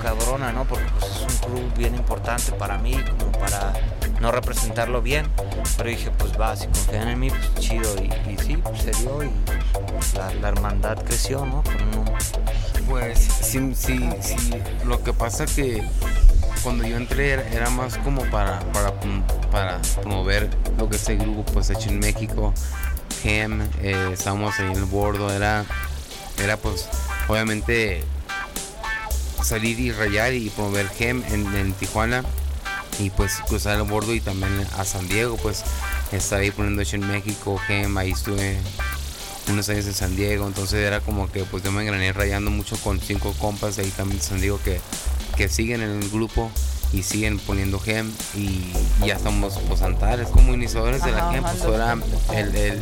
cabrona, 0.04 0.52
¿no? 0.52 0.64
Porque 0.66 0.84
pues 0.98 1.10
es 1.10 1.20
un 1.22 1.50
club 1.50 1.74
bien 1.78 1.94
importante 1.94 2.52
para 2.52 2.76
mí, 2.76 2.94
como 3.18 3.32
para 3.32 3.72
no 4.20 4.30
representarlo 4.30 5.00
bien. 5.00 5.26
Pero 5.78 5.88
dije, 5.88 6.10
pues 6.10 6.38
va, 6.38 6.54
si 6.54 6.66
confían 6.66 7.08
en 7.08 7.18
mí, 7.18 7.30
pues 7.30 7.54
chido. 7.58 7.90
Y, 7.96 8.36
sí, 8.38 8.58
pues, 8.58 8.82
se 8.82 8.90
dio 8.92 9.24
y 9.24 9.30
la, 10.40 10.48
hermandad 10.48 11.02
creció, 11.02 11.46
¿no? 11.46 11.64
Pues 12.86 13.18
sí, 13.18 13.74
sí, 13.74 14.10
sí. 14.20 14.50
Lo 14.84 15.02
que 15.02 15.14
pasa 15.14 15.46
que 15.46 15.82
cuando 16.62 16.84
yo 16.84 16.98
entré 16.98 17.32
era, 17.32 17.70
más 17.70 17.96
como 17.98 18.22
para, 18.26 18.60
para, 18.72 18.92
para 19.50 19.80
promover 20.02 20.50
lo 20.76 20.88
que 20.88 20.96
es 20.96 21.08
el 21.08 21.18
grupo 21.18 21.44
pues 21.52 21.70
hecho 21.70 21.88
en 21.88 21.98
México. 21.98 22.52
Gem, 23.22 23.62
eh, 23.80 24.14
ahí 24.26 24.66
en 24.66 24.76
el 24.76 24.84
bordo, 24.84 25.32
era, 25.32 25.64
era 26.42 26.58
pues 26.58 26.90
obviamente 27.26 28.04
salir 29.44 29.79
y 29.79 29.93
rayar 29.93 30.32
y 30.35 30.49
promover 30.50 30.88
Gem 30.88 31.23
en, 31.31 31.55
en 31.55 31.73
Tijuana 31.75 32.25
y 32.99 33.11
pues 33.11 33.38
cruzar 33.46 33.76
el 33.76 33.82
bordo 33.82 34.14
y 34.14 34.20
también 34.20 34.67
a 34.79 34.85
San 34.85 35.06
Diego 35.08 35.37
pues 35.37 35.62
estar 36.12 36.41
ahí 36.41 36.50
poniendo 36.50 36.82
hecho 36.82 36.96
en 36.96 37.06
México, 37.06 37.58
Gem, 37.67 37.96
ahí 37.99 38.12
estuve 38.12 38.56
unos 39.50 39.69
años 39.69 39.87
en 39.87 39.94
San 39.94 40.17
Diego, 40.17 40.46
entonces 40.46 40.79
era 40.79 41.00
como 41.00 41.31
que 41.31 41.44
pues 41.44 41.62
yo 41.62 41.73
me 41.73 41.82
engrané 41.82 42.12
rayando 42.12 42.50
mucho 42.50 42.76
con 42.79 43.00
cinco 43.00 43.35
compas 43.38 43.76
de 43.76 43.82
ahí 43.82 43.91
también 43.91 44.19
de 44.19 44.25
San 44.25 44.41
Diego 44.41 44.58
que, 44.64 44.81
que 45.37 45.49
siguen 45.49 45.82
en 45.82 46.02
el 46.02 46.11
grupo 46.11 46.50
y 46.93 47.02
siguen 47.02 47.38
poniendo 47.40 47.81
gem 47.81 48.11
y 48.37 48.73
ya 49.05 49.14
estamos 49.14 49.58
pues 49.69 49.82
antares 49.82 50.29
como 50.29 50.55
iniciadores 50.55 51.05
de 51.05 51.11
la 51.11 51.32
gem 51.32 51.43
pues 51.43 51.62
ahora 51.62 51.99
el, 52.32 52.55
el 52.55 52.81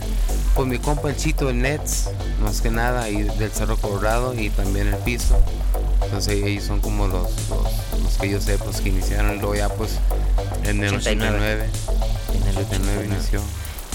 pues 0.54 0.68
mi 0.68 0.78
compa 0.78 1.08
el 1.08 1.16
chito 1.16 1.48
el 1.48 1.62
Nets 1.62 2.10
más 2.42 2.60
que 2.60 2.70
nada 2.70 3.08
y 3.08 3.22
del 3.22 3.50
Cerro 3.50 3.78
Colorado 3.78 4.38
y 4.38 4.50
también 4.50 4.88
el 4.88 4.96
piso 4.96 5.42
entonces 6.12 6.44
ellos 6.44 6.64
son 6.64 6.80
como 6.82 7.06
los, 7.08 7.22
los, 7.48 8.02
los 8.02 8.18
que 8.20 8.28
yo 8.28 8.38
sé 8.38 8.58
pues 8.58 8.82
que 8.82 8.90
iniciaron 8.90 9.38
luego 9.38 9.54
ya 9.54 9.70
pues 9.70 9.98
en 10.62 10.84
el 10.84 10.94
89. 10.94 11.70
89 11.70 11.70
En 12.34 12.42
el 12.48 12.56
89 12.58 12.66
89. 12.66 13.06
inició 13.06 13.40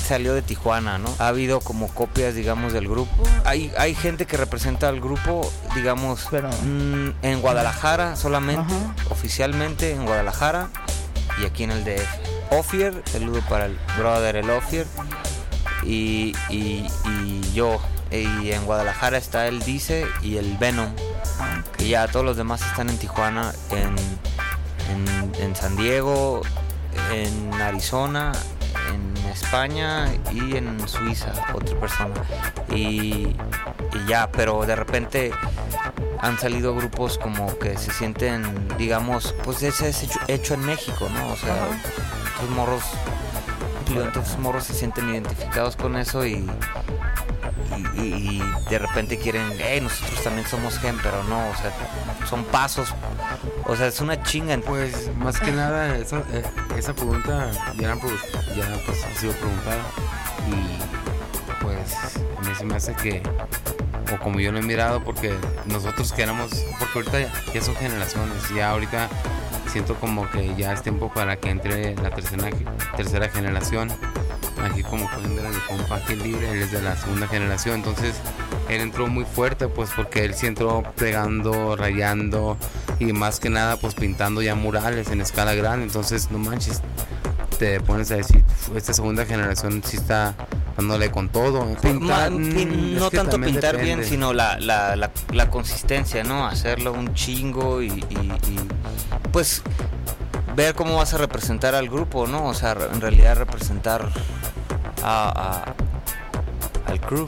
Salió 0.03 0.33
de 0.33 0.41
Tijuana, 0.41 0.97
¿no? 0.97 1.13
Ha 1.19 1.27
habido 1.27 1.59
como 1.59 1.89
copias, 1.89 2.33
digamos, 2.33 2.71
del 2.71 2.87
grupo. 2.87 3.11
Hay, 3.43 3.71
hay 3.77 3.93
gente 3.93 4.25
que 4.25 4.37
representa 4.37 4.87
al 4.87 5.01
grupo, 5.01 5.51
digamos, 5.75 6.25
Pero- 6.31 6.49
mm, 6.63 7.09
en 7.23 7.41
Guadalajara 7.41 8.15
solamente, 8.15 8.61
Ajá. 8.73 8.95
oficialmente 9.11 9.91
en 9.91 10.05
Guadalajara 10.05 10.69
y 11.41 11.45
aquí 11.45 11.65
en 11.65 11.71
el 11.71 11.83
DF. 11.83 12.07
Ofier, 12.51 13.03
saludo 13.11 13.41
para 13.49 13.65
el 13.65 13.77
brother, 13.97 14.37
el 14.37 14.49
Ofier. 14.49 14.87
Y, 15.83 16.33
y, 16.49 16.87
y 17.05 17.41
yo. 17.53 17.79
Y 18.11 18.51
en 18.51 18.65
Guadalajara 18.65 19.17
está 19.17 19.47
el 19.47 19.61
Dice 19.61 20.05
y 20.21 20.37
el 20.37 20.57
Venom. 20.57 20.89
Y 21.79 21.89
ya 21.89 22.07
todos 22.07 22.25
los 22.25 22.37
demás 22.37 22.61
están 22.61 22.89
en 22.89 22.97
Tijuana, 22.97 23.53
en, 23.71 23.95
en, 24.91 25.43
en 25.43 25.55
San 25.55 25.75
Diego, 25.75 26.41
en 27.11 27.53
Arizona, 27.61 28.31
en 28.93 29.17
España 29.27 30.11
y 30.31 30.57
en 30.57 30.87
Suiza, 30.87 31.31
otra 31.53 31.79
persona. 31.79 32.15
Y, 32.69 33.27
y 33.93 34.05
ya, 34.07 34.31
pero 34.31 34.65
de 34.65 34.75
repente 34.75 35.31
han 36.19 36.37
salido 36.39 36.75
grupos 36.75 37.17
como 37.17 37.57
que 37.59 37.77
se 37.77 37.91
sienten, 37.91 38.43
digamos, 38.77 39.35
pues 39.43 39.61
ese 39.61 39.89
es 39.89 40.03
hecho, 40.03 40.19
hecho 40.27 40.53
en 40.55 40.65
México, 40.65 41.07
¿no? 41.13 41.33
O 41.33 41.35
sea, 41.35 41.53
Ajá. 41.53 41.67
estos 42.33 42.49
morros, 42.49 42.83
morros 44.39 44.63
se 44.63 44.73
sienten 44.73 45.09
identificados 45.09 45.75
con 45.75 45.95
eso 45.97 46.25
y, 46.25 46.49
y, 47.95 48.41
de 48.69 48.79
repente 48.79 49.17
quieren, 49.17 49.43
hey, 49.59 49.79
nosotros 49.81 50.23
también 50.23 50.47
somos 50.47 50.77
gen, 50.79 50.97
pero 51.01 51.23
no, 51.25 51.37
o 51.49 51.55
sea, 51.55 51.71
son 52.27 52.43
pasos, 52.45 52.93
o 53.65 53.75
sea, 53.75 53.87
es 53.87 53.99
una 54.01 54.21
chinga. 54.23 54.57
Pues 54.65 55.15
más 55.17 55.39
que 55.39 55.51
nada 55.51 55.97
esa, 55.97 56.19
eh, 56.31 56.43
esa 56.77 56.93
pregunta 56.93 57.51
ya, 57.77 57.95
ya 58.55 58.79
pues, 58.85 59.03
ha 59.03 59.19
sido 59.19 59.33
preguntada 59.33 59.81
y 60.47 61.63
pues 61.63 61.95
a 62.37 62.41
mí 62.41 62.55
se 62.55 62.65
me 62.65 62.75
hace 62.75 62.93
que 62.93 63.21
o 64.13 64.17
como 64.19 64.39
yo 64.39 64.51
lo 64.51 64.59
he 64.59 64.61
mirado 64.61 65.03
porque 65.03 65.35
nosotros 65.65 66.13
que 66.13 66.23
éramos 66.23 66.51
porque 66.79 66.99
ahorita 66.99 67.19
ya, 67.19 67.53
ya 67.53 67.61
son 67.61 67.75
generaciones 67.75 68.49
ya 68.55 68.71
ahorita 68.71 69.09
siento 69.67 69.95
como 69.95 70.29
que 70.29 70.55
ya 70.55 70.73
es 70.73 70.81
tiempo 70.81 71.11
para 71.13 71.35
que 71.35 71.49
entre 71.49 71.95
la 71.95 72.09
tercera 72.09 72.49
tercera 72.95 73.29
generación 73.29 73.91
aquí 74.67 74.83
como 74.83 75.09
pueden 75.09 75.35
ver 75.35 75.49
mi 75.49 75.59
compa 75.67 75.99
libre 76.09 76.51
él 76.51 76.61
es 76.61 76.71
de 76.71 76.81
la 76.81 76.95
segunda 76.95 77.27
generación 77.27 77.75
entonces 77.75 78.15
él 78.69 78.81
entró 78.81 79.07
muy 79.07 79.25
fuerte 79.25 79.67
pues 79.67 79.89
porque 79.95 80.25
él 80.25 80.33
sí 80.33 80.47
entró 80.47 80.83
pegando 80.95 81.75
rayando 81.75 82.57
y 82.99 83.13
más 83.13 83.39
que 83.39 83.49
nada 83.49 83.77
pues 83.77 83.95
pintando 83.95 84.41
ya 84.41 84.55
murales 84.55 85.09
en 85.09 85.21
escala 85.21 85.53
grande 85.53 85.85
entonces 85.85 86.31
no 86.31 86.39
manches 86.39 86.81
te 87.59 87.79
pones 87.81 88.11
a 88.11 88.17
decir 88.17 88.43
esta 88.75 88.93
segunda 88.93 89.25
generación 89.25 89.81
sí 89.83 89.97
está 89.97 90.35
dándole 90.77 91.09
con 91.09 91.29
todo. 91.29 91.65
Pintar, 91.81 92.31
no 92.31 93.09
tanto 93.09 93.41
pintar 93.41 93.81
bien, 93.81 94.03
sino 94.03 94.31
la, 94.31 94.59
la, 94.59 94.95
la, 94.95 95.49
consistencia, 95.49 96.23
¿no? 96.23 96.45
Hacerlo 96.45 96.93
un 96.93 97.13
chingo 97.15 97.81
y, 97.81 98.03
pues 99.31 99.63
ver 100.55 100.75
cómo 100.75 100.97
vas 100.97 101.13
a 101.13 101.17
representar 101.17 101.75
al 101.75 101.89
grupo, 101.89 102.27
¿no? 102.27 102.45
O 102.45 102.53
sea, 102.53 102.75
en 102.93 103.01
realidad 103.01 103.35
representar 103.35 104.09
a, 105.03 105.73
al 106.85 107.01
crew. 107.01 107.27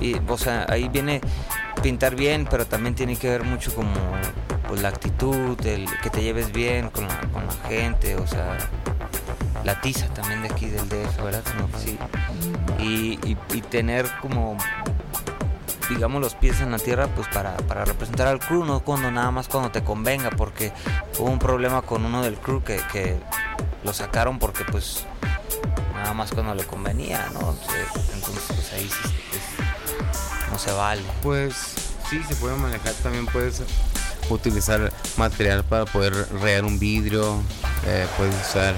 Y, 0.00 0.16
o 0.28 0.38
sea, 0.38 0.66
ahí 0.68 0.88
viene 0.88 1.20
pintar 1.82 2.14
bien, 2.14 2.46
pero 2.50 2.66
también 2.66 2.94
tiene 2.94 3.16
que 3.16 3.28
ver 3.28 3.44
mucho 3.44 3.74
como 3.74 3.92
pues, 4.68 4.82
la 4.82 4.88
actitud, 4.88 5.58
el 5.66 5.88
que 6.02 6.10
te 6.10 6.22
lleves 6.22 6.52
bien 6.52 6.90
con 6.90 7.06
la, 7.06 7.20
con 7.32 7.46
la 7.46 7.52
gente, 7.68 8.16
o 8.16 8.26
sea, 8.26 8.58
la 9.64 9.80
tiza 9.80 10.06
también 10.08 10.42
de 10.42 10.48
aquí 10.48 10.66
del 10.66 10.88
DF, 10.88 11.22
¿verdad? 11.22 11.42
sí. 11.78 11.98
Y, 12.78 13.34
tener 13.70 14.08
como, 14.20 14.56
digamos, 15.88 16.20
los 16.20 16.34
pies 16.34 16.60
en 16.60 16.70
la 16.70 16.78
tierra, 16.78 17.08
pues 17.08 17.26
para, 17.28 17.56
representar 17.84 18.28
al 18.28 18.38
crew, 18.38 18.64
no 18.64 18.80
cuando 18.80 19.10
nada 19.10 19.30
más 19.30 19.48
cuando 19.48 19.70
te 19.70 19.82
convenga, 19.82 20.30
porque 20.30 20.72
hubo 21.18 21.30
un 21.30 21.38
problema 21.38 21.82
con 21.82 22.04
uno 22.04 22.22
del 22.22 22.36
crew 22.36 22.62
que, 22.62 23.16
lo 23.82 23.92
sacaron 23.92 24.38
porque 24.38 24.64
pues 24.64 25.06
nada 26.04 26.12
más 26.12 26.30
cuando 26.32 26.54
le 26.54 26.64
convenía, 26.64 27.30
¿no? 27.32 27.56
Entonces, 28.12 28.42
pues 28.48 28.72
ahí 28.74 28.90
sí, 28.90 29.08
no 30.52 30.58
se 30.58 30.70
vale. 30.70 31.02
Pues 31.22 31.54
sí, 32.10 32.22
se 32.28 32.36
puede 32.36 32.56
manejar, 32.56 32.92
también 33.02 33.24
puedes 33.24 33.62
utilizar 34.28 34.92
material 35.16 35.64
para 35.64 35.86
poder 35.86 36.12
rear 36.42 36.66
un 36.66 36.78
vidrio, 36.78 37.40
eh, 37.86 38.06
puedes 38.18 38.34
usar 38.46 38.74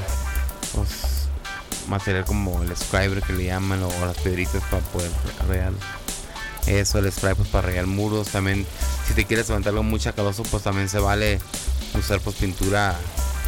pues, 0.73 1.27
material 1.89 2.25
como 2.25 2.63
el 2.63 2.77
scriber 2.77 3.21
que 3.23 3.33
le 3.33 3.47
llaman 3.47 3.83
o, 3.83 4.07
las 4.07 4.19
piedritas 4.19 4.63
para 4.71 4.83
poder 4.87 5.11
real 5.49 5.75
eso 6.67 6.99
el 6.99 7.13
spray 7.13 7.35
pues 7.35 7.49
para 7.49 7.69
rayar 7.69 7.87
muros 7.87 8.29
también 8.29 8.67
si 9.07 9.15
te 9.15 9.25
quieres 9.25 9.49
levantarlo 9.49 9.85
muy 9.85 10.01
chacaloso 10.01 10.43
pues 10.43 10.65
también 10.65 10.89
se 10.89 10.99
vale 10.99 11.39
usar 11.95 12.19
pues 12.19 12.35
pintura 12.35 12.97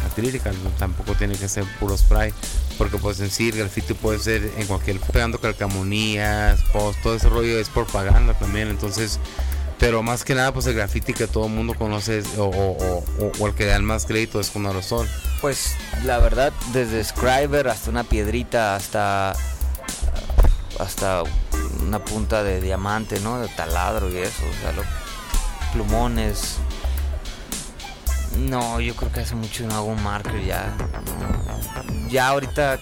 acrílica 0.09 0.53
tampoco 0.77 1.15
tiene 1.15 1.35
que 1.35 1.49
ser 1.49 1.65
puro 1.81 1.97
spray 1.97 2.33
porque 2.79 2.97
pues 2.97 3.19
en 3.19 3.29
sí 3.29 3.51
graffiti 3.51 3.93
puede 3.93 4.17
ser 4.17 4.51
en 4.57 4.65
cualquier 4.65 4.99
pegando 4.99 5.37
calcamonías 5.39 6.61
post 6.73 6.99
todo 7.03 7.15
ese 7.15 7.29
rollo 7.29 7.59
es 7.59 7.69
propaganda 7.69 8.33
también 8.33 8.69
entonces 8.69 9.19
pero 9.79 10.03
más 10.03 10.25
que 10.25 10.35
nada, 10.35 10.53
pues 10.53 10.67
el 10.67 10.73
graffiti 10.73 11.13
que 11.13 11.25
todo 11.25 11.45
el 11.45 11.53
mundo 11.53 11.73
conoce 11.73 12.21
o, 12.37 13.01
el 13.47 13.53
que 13.53 13.65
da 13.65 13.79
más 13.79 14.05
crédito 14.05 14.41
es 14.41 14.49
con 14.49 14.65
aerosol. 14.65 15.07
Pues 15.39 15.73
la 16.03 16.19
verdad, 16.19 16.51
desde 16.73 17.01
Scriber 17.01 17.69
hasta 17.69 17.89
una 17.89 18.03
piedrita, 18.03 18.75
hasta 18.75 19.33
hasta 20.79 21.23
una 21.87 22.03
punta 22.03 22.43
de 22.43 22.59
diamante, 22.59 23.21
¿no? 23.21 23.39
De 23.39 23.47
taladro 23.47 24.09
y 24.11 24.17
eso, 24.17 24.43
o 24.43 24.61
sea, 24.61 24.73
los 24.73 24.85
plumones. 25.71 26.57
No, 28.37 28.79
yo 28.79 28.95
creo 28.95 29.11
que 29.11 29.21
hace 29.21 29.35
mucho 29.35 29.65
no 29.67 29.75
hago 29.75 29.87
un 29.87 30.03
marker 30.03 30.43
ya. 30.45 30.73
Ya 32.09 32.29
ahorita, 32.29 32.79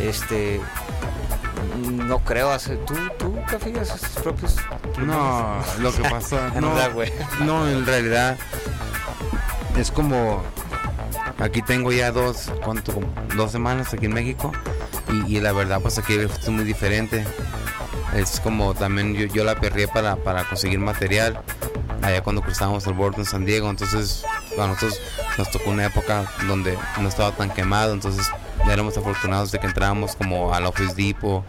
este, 0.00 0.60
no 1.88 2.18
creo 2.20 2.50
hacer. 2.50 2.78
¿Tú, 2.84 2.94
tú 3.18 3.38
café 3.48 3.78
haces 3.78 4.00
tus 4.00 4.22
propios? 4.22 4.56
No, 4.98 5.62
lo 5.80 5.92
que 5.92 6.02
pasa. 6.02 6.52
no, 6.60 6.74
no, 7.40 7.68
en 7.68 7.86
realidad 7.86 8.36
es 9.76 9.90
como. 9.90 10.42
Aquí 11.38 11.62
tengo 11.62 11.90
ya 11.90 12.12
dos, 12.12 12.52
¿cuánto? 12.62 12.92
Dos 13.34 13.50
semanas 13.50 13.94
aquí 13.94 14.06
en 14.06 14.12
México. 14.12 14.52
Y, 15.26 15.40
la 15.40 15.52
verdad, 15.52 15.80
pues 15.80 15.98
aquí 15.98 16.14
es 16.14 16.48
muy 16.48 16.64
diferente. 16.64 17.24
Es 18.14 18.40
como 18.40 18.74
también 18.74 19.14
yo, 19.14 19.26
yo 19.26 19.44
la 19.44 19.58
perré 19.58 19.88
para, 19.88 20.16
para 20.16 20.44
conseguir 20.44 20.78
material 20.80 21.40
allá 22.02 22.22
cuando 22.22 22.42
cruzamos 22.42 22.86
el 22.86 22.92
borde 22.92 23.18
en 23.18 23.24
San 23.24 23.46
Diego. 23.46 23.70
Entonces, 23.70 24.24
a 24.58 24.66
nosotros 24.66 25.00
nos 25.38 25.50
tocó 25.50 25.70
una 25.70 25.86
época 25.86 26.30
donde 26.46 26.78
no 27.00 27.08
estaba 27.08 27.32
tan 27.32 27.50
quemado. 27.50 27.92
Entonces, 27.92 28.30
éramos 28.70 28.96
afortunados 28.96 29.52
de 29.52 29.58
que 29.58 29.66
entrábamos 29.66 30.16
como 30.16 30.52
al 30.52 30.66
Office 30.66 30.94
Depot 30.94 31.44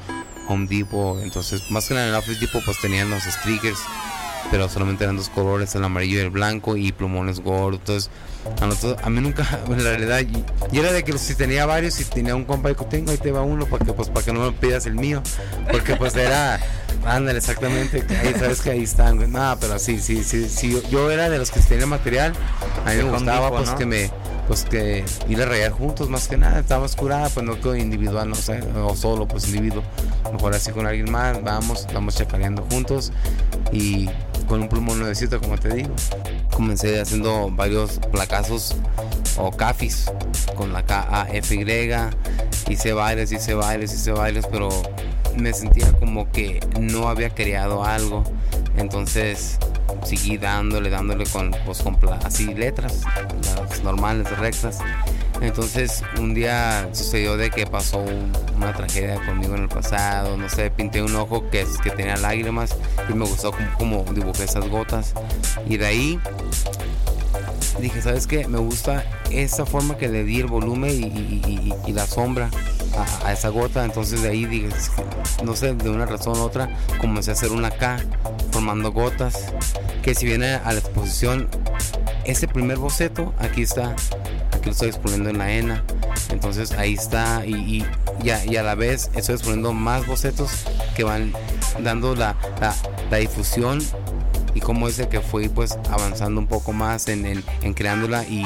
Home 0.48 0.68
Depot. 0.68 1.22
Entonces, 1.22 1.70
más 1.72 1.88
que 1.88 1.94
nada 1.94 2.08
en 2.08 2.14
el 2.14 2.20
Office 2.20 2.40
Depot, 2.40 2.64
pues 2.64 2.80
tenían 2.82 3.10
los 3.10 3.24
stickers, 3.24 3.80
pero 4.50 4.68
solamente 4.70 5.04
eran 5.04 5.18
dos 5.18 5.30
colores, 5.30 5.76
el 5.76 5.84
amarillo 5.84 6.18
y 6.18 6.22
el 6.22 6.30
blanco, 6.30 6.78
y 6.78 6.92
plumones 6.92 7.40
gordos. 7.40 7.80
Entonces, 7.80 8.10
a, 8.60 8.66
nosotros, 8.66 9.06
a 9.06 9.10
mí 9.10 9.22
nunca, 9.22 9.60
en 9.68 9.84
realidad, 9.84 10.22
yo 10.72 10.82
era 10.82 10.92
de 10.92 11.04
que 11.04 11.18
si 11.18 11.36
tenía 11.36 11.66
varios, 11.66 11.94
si 11.94 12.06
tenía 12.06 12.36
un 12.36 12.46
compa, 12.46 12.72
y 12.72 12.76
tengo, 12.90 13.12
ahí 13.12 13.18
te 13.18 13.32
va 13.32 13.42
uno, 13.42 13.66
porque 13.66 13.94
pues 13.94 14.10
para 14.10 14.26
que 14.26 14.34
no 14.34 14.40
me 14.40 14.52
pidas 14.52 14.86
el 14.86 14.96
mío, 14.96 15.22
porque 15.72 15.96
pues 15.96 16.16
era, 16.16 16.60
ándale, 17.06 17.38
exactamente, 17.38 18.04
ahí 18.22 18.34
sabes 18.34 18.62
que 18.62 18.72
ahí 18.72 18.84
están, 18.84 19.32
nada, 19.32 19.58
pero 19.58 19.78
sí, 19.80 20.00
sí, 20.00 20.24
sí, 20.24 20.50
sí, 20.50 20.82
yo 20.90 21.12
era 21.12 21.30
de 21.30 21.38
los 21.38 21.52
que 21.52 21.60
tenía 21.60 21.86
material, 21.86 22.34
a 22.86 22.92
mí 22.92 22.98
me 22.98 23.12
gustaba 23.12 23.50
pues 23.52 23.70
que 23.72 23.86
me 23.86 24.12
pues 24.48 24.66
que 24.66 25.06
ir 25.30 25.42
a 25.42 25.46
rayar 25.46 25.72
juntos 25.72 26.10
más 26.10 26.28
que 26.28 26.36
nada, 26.36 26.60
estaba 26.60 26.84
oscurada, 26.84 27.30
pues 27.30 27.46
no 27.46 27.56
quedó 27.56 27.74
individual, 27.74 28.28
no 28.28 28.36
sé, 28.36 28.62
o 28.76 28.96
solo 28.98 29.26
pues 29.26 29.48
individuo, 29.48 29.82
mejor 30.34 30.54
así 30.54 30.72
con 30.72 30.86
alguien 30.86 31.10
más, 31.10 31.42
vamos, 31.42 31.88
vamos 31.94 32.16
chacareando 32.16 32.66
juntos 32.70 33.14
y 33.72 34.10
con 34.52 34.64
un 34.64 34.68
plumón 34.68 35.00
nuevecito 35.00 35.40
como 35.40 35.58
te 35.58 35.74
digo. 35.74 35.96
Comencé 36.54 37.00
haciendo 37.00 37.50
varios 37.52 38.02
placazos 38.12 38.76
o 39.38 39.50
cafis 39.50 40.12
con 40.58 40.74
la 40.74 40.84
K-A-F-Y, 40.84 41.90
hice 42.70 42.92
bailes, 42.92 43.32
hice 43.32 43.54
bailes, 43.54 43.94
hice 43.94 44.12
bailes, 44.12 44.46
pero 44.48 44.68
me 45.38 45.54
sentía 45.54 45.94
como 45.94 46.30
que 46.30 46.60
no 46.82 47.08
había 47.08 47.30
creado 47.30 47.86
algo, 47.86 48.26
entonces 48.76 49.58
seguí 50.04 50.38
dándole, 50.38 50.90
dándole 50.90 51.26
con, 51.28 51.52
pues, 51.66 51.82
con 51.82 51.98
así 52.26 52.54
letras, 52.54 53.04
las 53.56 53.82
normales, 53.84 54.38
rectas. 54.38 54.80
Entonces 55.42 56.04
un 56.20 56.36
día 56.36 56.88
sucedió 56.94 57.36
de 57.36 57.50
que 57.50 57.66
pasó 57.66 58.06
una 58.56 58.74
tragedia 58.74 59.16
conmigo 59.26 59.56
en 59.56 59.64
el 59.64 59.70
pasado, 59.70 60.38
no 60.38 60.48
sé, 60.48 60.70
pinté 60.70 61.02
un 61.02 61.16
ojo 61.16 61.50
que, 61.50 61.66
tenía 61.96 62.16
lágrimas 62.16 62.76
y 63.10 63.14
me 63.14 63.26
gustó 63.26 63.52
como, 63.78 64.04
dibujé 64.14 64.44
esas 64.44 64.70
gotas. 64.70 65.14
Y 65.68 65.78
de 65.78 65.86
ahí 65.88 66.20
dije, 67.80 68.02
¿sabes 68.04 68.28
qué? 68.28 68.48
Me 68.48 68.60
gusta 68.60 69.04
esa 69.32 69.66
forma 69.66 69.98
que 69.98 70.08
le 70.10 70.24
di 70.24 70.42
el 70.42 70.48
volumen 70.48 70.92
y, 70.92 71.92
la 71.92 72.06
sombra 72.06 72.50
a, 73.26 73.34
esa 73.34 73.50
gota. 73.50 73.84
Entonces 73.84 74.22
de 74.22 74.30
ahí 74.30 74.46
dije, 74.46 74.70
no 75.44 75.56
sé, 75.56 75.74
de 75.74 75.90
una 75.90 76.06
razón 76.06 76.38
u 76.38 76.44
otra, 76.44 76.70
comencé 77.00 77.32
a 77.32 77.34
hacer 77.34 77.52
una 77.52 77.72
K 77.72 77.98
formando 78.52 78.92
gotas. 78.92 79.54
Que 80.04 80.14
si 80.14 80.26
viene 80.26 80.54
a 80.54 80.72
la 80.72 80.80
exposición, 80.80 81.48
ese 82.26 82.48
primer 82.48 82.78
boceto, 82.78 83.34
aquí 83.40 83.64
está, 83.64 83.96
aquí 84.62 84.70
lo 84.70 84.74
estoy 84.74 84.90
exponiendo 84.90 85.30
en 85.30 85.40
la 85.40 85.52
ENA. 85.52 85.84
Entonces 86.30 86.72
ahí 86.74 86.94
está 86.94 87.44
y, 87.46 87.86
y, 88.24 88.30
a, 88.30 88.64
la 88.64 88.76
vez 88.76 89.10
estoy 89.16 89.36
exponiendo 89.36 89.74
más 89.74 90.06
bocetos 90.06 90.52
que 90.96 91.04
van 91.04 91.34
dando 91.80 92.16
la, 92.16 92.36
la, 92.60 92.76
la 93.10 93.18
difusión 93.18 93.82
y 94.54 94.88
es 94.88 95.00
el 95.00 95.08
que 95.08 95.22
fui 95.22 95.50
pues 95.50 95.78
avanzando 95.90 96.40
un 96.40 96.48
poco 96.48 96.74
más 96.74 97.08
en, 97.08 97.26
en, 97.26 97.74
creándola 97.74 98.24
y, 98.26 98.46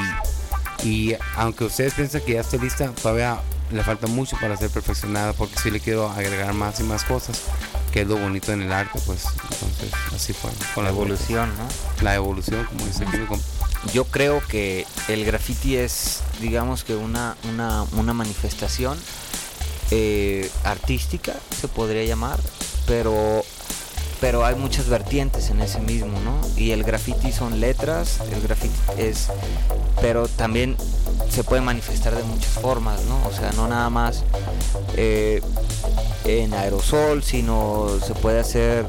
y 0.84 1.16
aunque 1.36 1.66
ustedes 1.66 1.94
piensan 1.96 2.22
que 2.22 2.34
ya 2.34 2.42
está 2.42 2.58
lista, 2.58 2.90
todavía 3.02 3.40
le 3.72 3.84
falta 3.84 4.08
mucho 4.08 4.38
para 4.40 4.56
ser 4.56 4.70
perfeccionada 4.70 5.34
porque 5.34 5.58
sí 5.58 5.72
le 5.72 5.80
quiero 5.80 6.10
agregar 6.10 6.54
más 6.54 6.80
y 6.80 6.84
más 6.84 7.04
cosas, 7.04 7.42
que 7.92 8.02
es 8.02 8.08
lo 8.08 8.18
bonito 8.18 8.54
en 8.54 8.62
el 8.62 8.72
arte, 8.72 9.00
pues 9.06 9.26
entonces 9.26 9.92
así 10.16 10.34
fue. 10.34 10.52
Con 10.74 10.84
la 10.84 10.92
evolución, 10.92 11.50
¿no? 11.58 12.04
La 12.04 12.16
evolución, 12.16 12.66
como 12.66 12.86
dice 12.86 13.04
aquí. 13.04 13.18
Yo 13.94 14.06
creo 14.06 14.42
que 14.46 14.86
el 15.08 15.26
graffiti 15.26 15.78
es, 15.78 16.22
digamos 16.42 16.84
que 16.84 16.96
una, 16.96 17.38
una, 17.50 17.84
una 17.94 18.14
manifestación 18.14 18.98
eh, 19.92 20.50
artística, 20.64 21.34
se 21.60 21.68
podría 21.68 22.04
llamar, 22.04 22.40
pero 22.88 23.44
pero 24.22 24.46
hay 24.46 24.56
muchas 24.56 24.88
vertientes 24.88 25.50
en 25.50 25.62
ese 25.62 25.80
mismo, 25.80 26.20
¿no? 26.22 26.40
Y 26.58 26.72
el 26.72 26.84
graffiti 26.84 27.32
son 27.32 27.60
letras, 27.60 28.20
el 28.32 28.42
graffiti 28.42 28.74
es, 28.98 29.28
pero 30.02 30.28
también 30.28 30.78
se 31.30 31.44
puede 31.44 31.62
manifestar 31.62 32.16
de 32.16 32.24
muchas 32.24 32.54
formas, 32.54 33.04
¿no? 33.06 33.22
O 33.28 33.32
sea, 33.32 33.52
no 33.52 33.68
nada 33.68 33.90
más 33.90 34.24
eh, 34.96 35.42
en 36.24 36.54
aerosol, 36.54 37.24
sino 37.24 37.88
se 38.06 38.14
puede 38.16 38.40
hacer, 38.40 38.86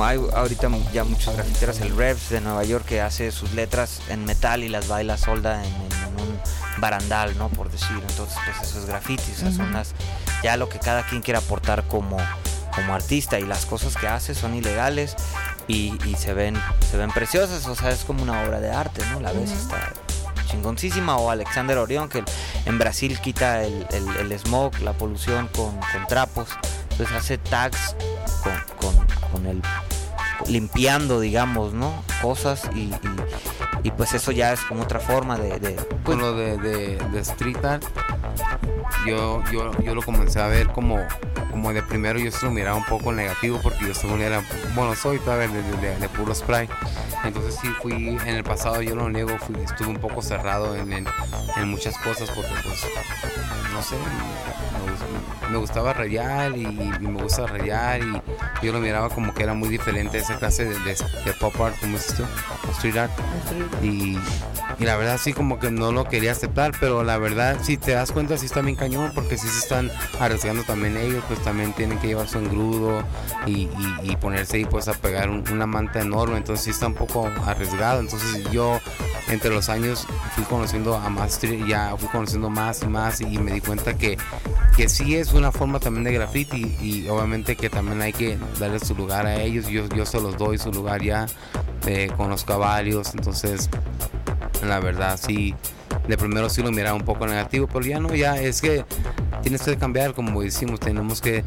hay 0.00 0.20
ahorita 0.34 0.68
ya 0.92 1.04
muchos 1.04 1.34
grafiteros, 1.34 1.80
el 1.80 1.96
Revs 1.96 2.30
de 2.30 2.40
Nueva 2.40 2.64
York 2.64 2.84
que 2.86 3.00
hace 3.00 3.30
sus 3.32 3.52
letras 3.52 4.00
en 4.08 4.24
metal 4.24 4.64
y 4.64 4.68
las 4.68 4.88
baila 4.88 5.16
solda 5.16 5.64
en, 5.64 5.72
un 5.72 6.80
barandal, 6.80 7.36
¿no? 7.38 7.48
Por 7.48 7.70
decir, 7.70 7.96
entonces 8.08 8.36
pues 8.44 8.68
eso 8.68 8.78
es 8.78 8.86
graffiti, 8.86 9.32
o 9.32 9.36
sea, 9.36 9.52
son 9.52 9.72
las, 9.72 9.94
ya 10.42 10.56
lo 10.56 10.68
que 10.68 10.78
cada 10.78 11.06
quien 11.06 11.22
quiera 11.22 11.38
aportar 11.40 11.86
como 11.88 12.16
como 12.74 12.92
artista 12.92 13.38
y 13.38 13.44
las 13.44 13.66
cosas 13.66 13.96
que 13.96 14.08
hace 14.08 14.34
son 14.34 14.54
ilegales 14.54 15.14
y, 15.68 15.96
se 16.18 16.34
ven 16.34 16.56
se 16.90 16.96
ven 16.96 17.10
preciosas, 17.10 17.66
o 17.66 17.76
sea, 17.76 17.90
es 17.90 18.04
como 18.04 18.22
una 18.22 18.42
obra 18.42 18.60
de 18.60 18.70
arte, 18.70 19.02
¿no? 19.12 19.20
La 19.20 19.32
ves 19.32 19.52
está 19.52 19.92
chingoncísima. 20.54 21.16
O 21.16 21.30
Alexander 21.30 21.78
Orión, 21.78 22.08
que 22.08 22.24
en 22.66 22.78
Brasil 22.78 23.18
quita 23.20 23.64
el, 23.64 23.86
el, 23.92 24.08
el 24.16 24.38
smog, 24.38 24.78
la 24.80 24.92
polución 24.92 25.48
con, 25.48 25.72
con, 25.78 26.06
trapos. 26.08 26.48
Entonces 26.90 27.16
hace 27.16 27.38
tags 27.38 27.96
con, 28.42 28.52
con, 29.34 29.46
el 29.46 29.62
limpiando, 30.46 31.20
digamos, 31.20 31.72
¿no? 31.72 32.02
Cosas 32.20 32.68
y, 32.74 32.92
y, 33.82 33.90
pues 33.92 34.14
eso 34.14 34.32
ya 34.32 34.52
es 34.52 34.60
como 34.60 34.82
otra 34.82 35.00
forma 35.00 35.38
de... 35.38 35.58
de 35.58 35.72
pues, 36.04 36.18
lo 36.18 36.34
de, 36.34 36.58
de, 36.58 37.20
street 37.20 37.64
art, 37.64 37.84
yo, 39.06 39.42
yo, 39.50 39.70
yo 39.82 39.94
lo 39.94 40.02
comencé 40.02 40.40
a 40.40 40.48
ver 40.48 40.68
como, 40.68 40.98
como 41.50 41.72
de 41.72 41.82
primero 41.82 42.18
yo 42.18 42.30
se 42.30 42.44
lo 42.44 42.52
miraba 42.52 42.76
un 42.76 42.84
poco 42.84 43.12
negativo 43.12 43.58
porque 43.62 43.86
yo 43.86 43.94
según 43.94 44.20
bueno, 44.74 44.94
soy 44.94 45.18
todavía 45.20 45.48
de, 45.48 45.98
de, 45.98 46.08
puro 46.08 46.34
spray. 46.34 46.68
Entonces 47.24 47.56
sí 47.60 47.68
fui, 47.80 48.08
en 48.08 48.28
el 48.28 48.44
pasado 48.44 48.82
yo 48.82 48.94
lo 48.94 49.08
niego, 49.08 49.38
fui, 49.38 49.56
estuve 49.62 49.88
un 49.88 49.98
poco 49.98 50.20
cerrado 50.20 50.76
en, 50.76 50.92
en, 50.92 51.06
en 51.56 51.68
muchas 51.68 51.96
cosas 51.98 52.28
porque 52.30 52.52
pues, 52.64 52.84
no 53.72 53.82
sé, 53.82 53.96
me, 55.42 55.50
me 55.50 55.58
gustaba 55.58 55.92
rayar 55.92 56.56
y, 56.56 56.62
y, 56.62 56.98
me 57.00 57.22
gusta 57.22 57.46
rayar 57.46 58.00
y 58.02 58.22
yo 58.62 58.72
lo 58.72 58.80
miraba 58.80 59.10
como 59.10 59.34
que 59.34 59.42
era 59.42 59.54
muy 59.54 59.68
diferente 59.68 60.18
esa 60.18 60.38
clase 60.38 60.64
de, 60.64 60.78
de 60.78 61.32
pop 61.38 61.58
art, 61.60 61.78
como 61.80 61.96
es 61.96 62.08
esto, 62.08 62.24
street 62.72 62.96
art. 62.96 63.12
Y, 63.82 64.18
y 64.78 64.84
la 64.84 64.96
verdad 64.96 65.18
sí 65.22 65.32
como 65.32 65.58
que 65.58 65.70
no 65.70 65.92
lo 65.92 66.04
quería 66.04 66.32
aceptar, 66.32 66.72
pero 66.80 67.04
la 67.04 67.18
verdad 67.18 67.58
si 67.62 67.76
te 67.76 67.92
das 67.92 68.12
cuenta 68.12 68.36
sí 68.38 68.46
está 68.46 68.60
bien 68.60 68.76
cañón 68.76 69.12
porque 69.14 69.36
si 69.36 69.46
se 69.48 69.58
están 69.58 69.90
arriesgando 70.20 70.62
también 70.64 70.96
ellos, 70.96 71.22
pues 71.28 71.42
también 71.42 71.72
tienen 71.72 71.98
que 71.98 72.08
llevar 72.08 72.28
su 72.28 72.38
engrudo 72.38 73.02
y, 73.46 73.68
ponerse 74.20 74.56
ahí 74.56 74.64
pues 74.64 74.88
a 74.88 74.94
pegar 74.94 75.28
un, 75.28 75.44
una 75.50 75.66
manta 75.66 76.00
enorme, 76.00 76.38
entonces 76.38 76.64
sí 76.64 76.70
está 76.70 76.86
un 76.86 76.94
poco 76.94 77.30
arriesgado, 77.44 78.00
entonces 78.00 78.50
yo 78.50 78.80
entre 79.28 79.50
los 79.50 79.68
años 79.68 80.06
fui 80.34 80.44
conociendo 80.44 80.96
a 80.96 81.10
más 81.10 81.40
ya 81.68 81.94
fui 81.96 82.08
conociendo 82.08 82.48
más 82.50 82.82
y 82.82 82.86
más 82.86 83.20
y 83.20 83.38
me 83.38 83.52
di 83.52 83.60
cuenta 83.60 83.94
que, 83.94 84.16
que 84.84 84.90
sí 84.90 85.16
es 85.16 85.32
una 85.32 85.50
forma 85.50 85.80
también 85.80 86.04
de 86.04 86.12
graffiti 86.12 86.76
y, 86.82 87.08
obviamente 87.08 87.56
que 87.56 87.70
también 87.70 88.02
hay 88.02 88.12
que 88.12 88.36
darle 88.60 88.78
su 88.78 88.94
lugar 88.94 89.24
a 89.24 89.40
ellos, 89.40 89.66
yo, 89.66 89.88
yo 89.88 90.04
se 90.04 90.20
los 90.20 90.36
doy 90.36 90.58
su 90.58 90.70
lugar 90.70 91.02
ya 91.02 91.24
eh, 91.86 92.10
con 92.18 92.28
los 92.28 92.44
caballos, 92.44 93.14
entonces 93.14 93.70
la 94.62 94.80
verdad 94.80 95.18
sí 95.18 95.54
de 96.06 96.18
primero 96.18 96.50
sí 96.50 96.62
lo 96.62 96.70
miraba 96.70 96.94
un 96.94 97.04
poco 97.04 97.26
negativo, 97.26 97.66
pero 97.66 97.80
ya 97.80 97.98
no, 97.98 98.14
ya 98.14 98.38
es 98.38 98.60
que 98.60 98.84
tienes 99.44 99.60
que 99.60 99.76
cambiar, 99.76 100.14
como 100.14 100.40
decimos, 100.40 100.80
tenemos 100.80 101.20
que 101.20 101.44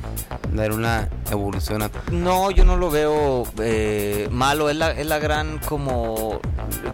dar 0.54 0.72
una 0.72 1.10
evolución. 1.32 1.82
A... 1.82 1.89
No, 2.12 2.51
yo 2.51 2.63
no 2.63 2.77
lo 2.77 2.92
veo 2.92 3.44
eh, 3.60 4.30
malo, 4.32 4.70
es 4.70 4.75
la, 4.75 4.92
es 4.92 5.08
la 5.08 5.18
gran 5.18 5.58
como 5.58 6.39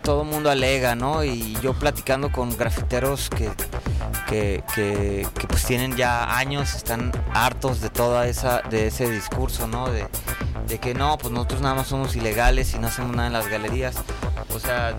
todo 0.01 0.23
mundo 0.23 0.49
alega, 0.49 0.95
¿no? 0.95 1.25
Y 1.25 1.57
yo 1.61 1.73
platicando 1.73 2.31
con 2.31 2.55
grafiteros 2.55 3.29
que, 3.29 3.49
que, 4.29 4.63
que, 4.73 5.27
que, 5.37 5.47
pues 5.47 5.65
tienen 5.65 5.97
ya 5.97 6.37
años, 6.37 6.73
están 6.73 7.11
hartos 7.33 7.81
de 7.81 7.89
toda 7.89 8.27
esa, 8.27 8.61
de 8.61 8.87
ese 8.87 9.11
discurso, 9.11 9.67
¿no? 9.67 9.89
De, 9.89 10.07
de 10.69 10.79
que 10.79 10.93
no, 10.93 11.17
pues 11.17 11.33
nosotros 11.33 11.59
nada 11.59 11.75
más 11.75 11.87
somos 11.87 12.15
ilegales 12.15 12.73
y 12.75 12.79
no 12.79 12.87
hacemos 12.87 13.13
nada 13.13 13.27
en 13.27 13.33
las 13.33 13.49
galerías. 13.49 13.97
O 14.55 14.59
sea, 14.59 14.95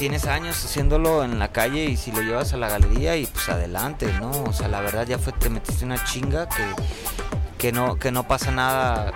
tienes 0.00 0.24
años 0.24 0.64
haciéndolo 0.64 1.24
en 1.24 1.38
la 1.38 1.52
calle 1.52 1.84
y 1.84 1.98
si 1.98 2.10
lo 2.10 2.22
llevas 2.22 2.54
a 2.54 2.56
la 2.56 2.70
galería 2.70 3.18
y 3.18 3.26
pues 3.26 3.50
adelante, 3.50 4.10
¿no? 4.18 4.30
O 4.44 4.52
sea, 4.54 4.66
la 4.66 4.80
verdad 4.80 5.06
ya 5.06 5.18
fue, 5.18 5.34
te 5.34 5.50
metiste 5.50 5.84
una 5.84 6.02
chinga 6.02 6.48
que, 6.48 6.64
que, 7.58 7.70
no, 7.70 7.98
que 7.98 8.10
no 8.10 8.26
pasa 8.26 8.50
nada 8.50 9.12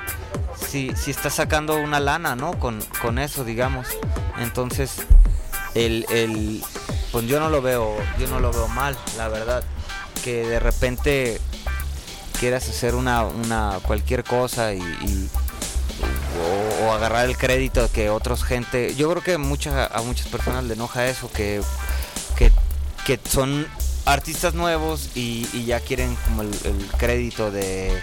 si, 0.55 0.95
si 0.95 1.11
estás 1.11 1.33
sacando 1.33 1.77
una 1.77 2.01
lana, 2.01 2.37
¿no? 2.37 2.59
Con, 2.59 2.83
con 3.01 3.19
eso, 3.19 3.45
digamos. 3.45 3.87
Entonces, 4.43 5.07
el, 5.75 6.05
el, 6.11 6.63
pues 7.13 7.27
yo 7.27 7.41
no 7.41 7.49
lo 7.49 7.63
veo, 7.63 7.97
yo 8.19 8.29
no 8.29 8.39
lo 8.39 8.53
veo 8.53 8.69
mal, 8.69 8.95
la 9.17 9.29
verdad. 9.29 9.65
Que 10.23 10.47
de 10.47 10.61
repente 10.61 11.41
quieras 12.39 12.69
hacer 12.69 12.95
una, 12.95 13.25
una 13.25 13.79
cualquier 13.87 14.23
cosa 14.23 14.75
y, 14.75 14.83
y 14.83 15.31
o, 16.83 16.93
agarrar 16.93 17.27
el 17.27 17.37
crédito 17.37 17.91
que 17.93 18.11
otros 18.11 18.45
gente 18.45 18.95
yo 18.95 19.11
creo 19.11 19.23
que 19.23 19.39
mucha, 19.39 19.87
a 19.87 20.03
muchas 20.03 20.29
personas 20.29 20.65
le 20.65 20.75
enoja 20.75 21.07
eso 21.07 21.31
que, 21.31 21.61
que, 22.37 22.53
que 23.07 23.19
son 23.29 23.67
artistas 24.05 24.55
nuevos 24.55 25.11
y, 25.15 25.65
ya 25.65 25.81
quieren 25.81 26.17
como 26.27 26.43
el, 26.43 26.51
crédito 26.99 27.51
de, 27.51 28.01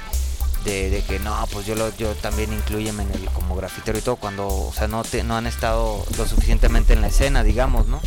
de, 0.65 1.03
que 1.07 1.19
no 1.19 1.47
pues 1.51 1.65
yo 1.65 1.75
lo, 1.75 1.95
yo 1.95 2.13
también 2.15 2.51
incluyeme 2.51 3.03
en 3.03 3.11
el 3.13 3.25
como 3.29 3.55
grafitero 3.55 3.97
y 3.97 4.01
todo 4.01 4.15
cuando 4.15 4.47
o 4.47 4.73
sea 4.73 4.87
no 4.87 5.03
te, 5.03 5.23
no 5.23 5.37
han 5.37 5.47
estado 5.47 6.03
lo 6.17 6.27
suficientemente 6.27 6.93
en 6.93 7.01
la 7.01 7.07
escena 7.07 7.43
digamos 7.43 7.87
no 7.87 8.01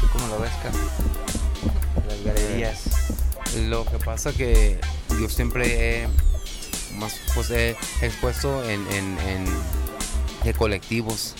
¿Tú 0.00 0.08
cómo 0.12 0.26
lo 0.28 0.40
ves 0.40 0.52
Carlos? 0.62 0.82
las 2.08 2.24
galerías 2.24 2.82
lo 3.68 3.84
que 3.84 3.98
pasa 3.98 4.32
que 4.32 4.80
yo 5.20 5.28
siempre 5.28 6.02
he 6.02 6.29
más 7.00 7.20
pues 7.34 7.50
he 7.50 7.70
expuesto 8.02 8.62
en, 8.64 8.86
en, 8.92 9.18
en, 9.20 9.44
en 10.44 10.52
colectivos. 10.52 11.34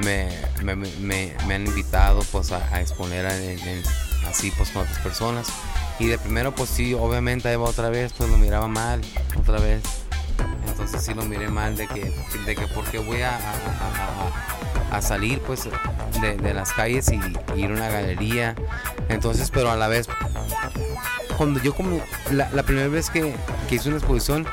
Me, 0.00 0.28
me, 0.62 0.74
me, 0.74 1.34
me, 1.46 1.54
han 1.54 1.66
invitado 1.66 2.20
pues 2.32 2.50
a, 2.50 2.56
a 2.74 2.80
exponer 2.80 3.26
en, 3.26 3.82
así 4.28 4.50
pues 4.56 4.70
con 4.70 4.82
otras 4.82 4.98
personas. 4.98 5.48
Y 5.98 6.06
de 6.06 6.18
primero 6.18 6.54
pues 6.54 6.70
sí 6.70 6.94
obviamente 6.94 7.48
ahí 7.48 7.56
va 7.56 7.64
otra 7.64 7.88
vez 7.88 8.12
pues 8.12 8.28
lo 8.28 8.36
miraba 8.36 8.66
mal 8.66 9.00
otra 9.38 9.58
vez. 9.60 9.82
Entonces 10.66 11.04
sí 11.04 11.14
lo 11.14 11.22
miré 11.24 11.48
mal 11.48 11.76
de 11.76 11.86
que 11.86 12.12
de 12.44 12.56
que 12.56 12.66
porque 12.68 12.98
voy 12.98 13.22
a, 13.22 13.36
a, 13.36 14.96
a 14.96 15.00
salir 15.00 15.38
pues 15.40 15.68
de, 16.20 16.36
de, 16.36 16.54
las 16.54 16.72
calles 16.72 17.08
y, 17.12 17.20
y 17.56 17.60
ir 17.64 17.70
a 17.70 17.74
una 17.74 17.88
galería. 17.88 18.56
Entonces 19.08 19.50
pero 19.52 19.70
a 19.70 19.76
la 19.76 19.86
vez 19.86 20.08
cuando 21.36 21.60
yo 21.60 21.74
como 21.74 22.00
la, 22.32 22.48
la 22.50 22.62
primera 22.64 22.88
vez 22.88 23.10
que, 23.10 23.34
que 23.68 23.76
hice 23.76 23.88
una 23.88 23.98
exposición 23.98 24.46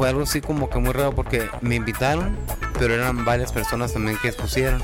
fue 0.00 0.08
algo 0.08 0.22
así 0.22 0.40
como 0.40 0.70
que 0.70 0.78
muy 0.78 0.94
raro 0.94 1.14
porque 1.14 1.50
me 1.60 1.74
invitaron, 1.74 2.34
pero 2.78 2.94
eran 2.94 3.22
varias 3.26 3.52
personas 3.52 3.92
también 3.92 4.16
que 4.16 4.28
expusieron. 4.28 4.82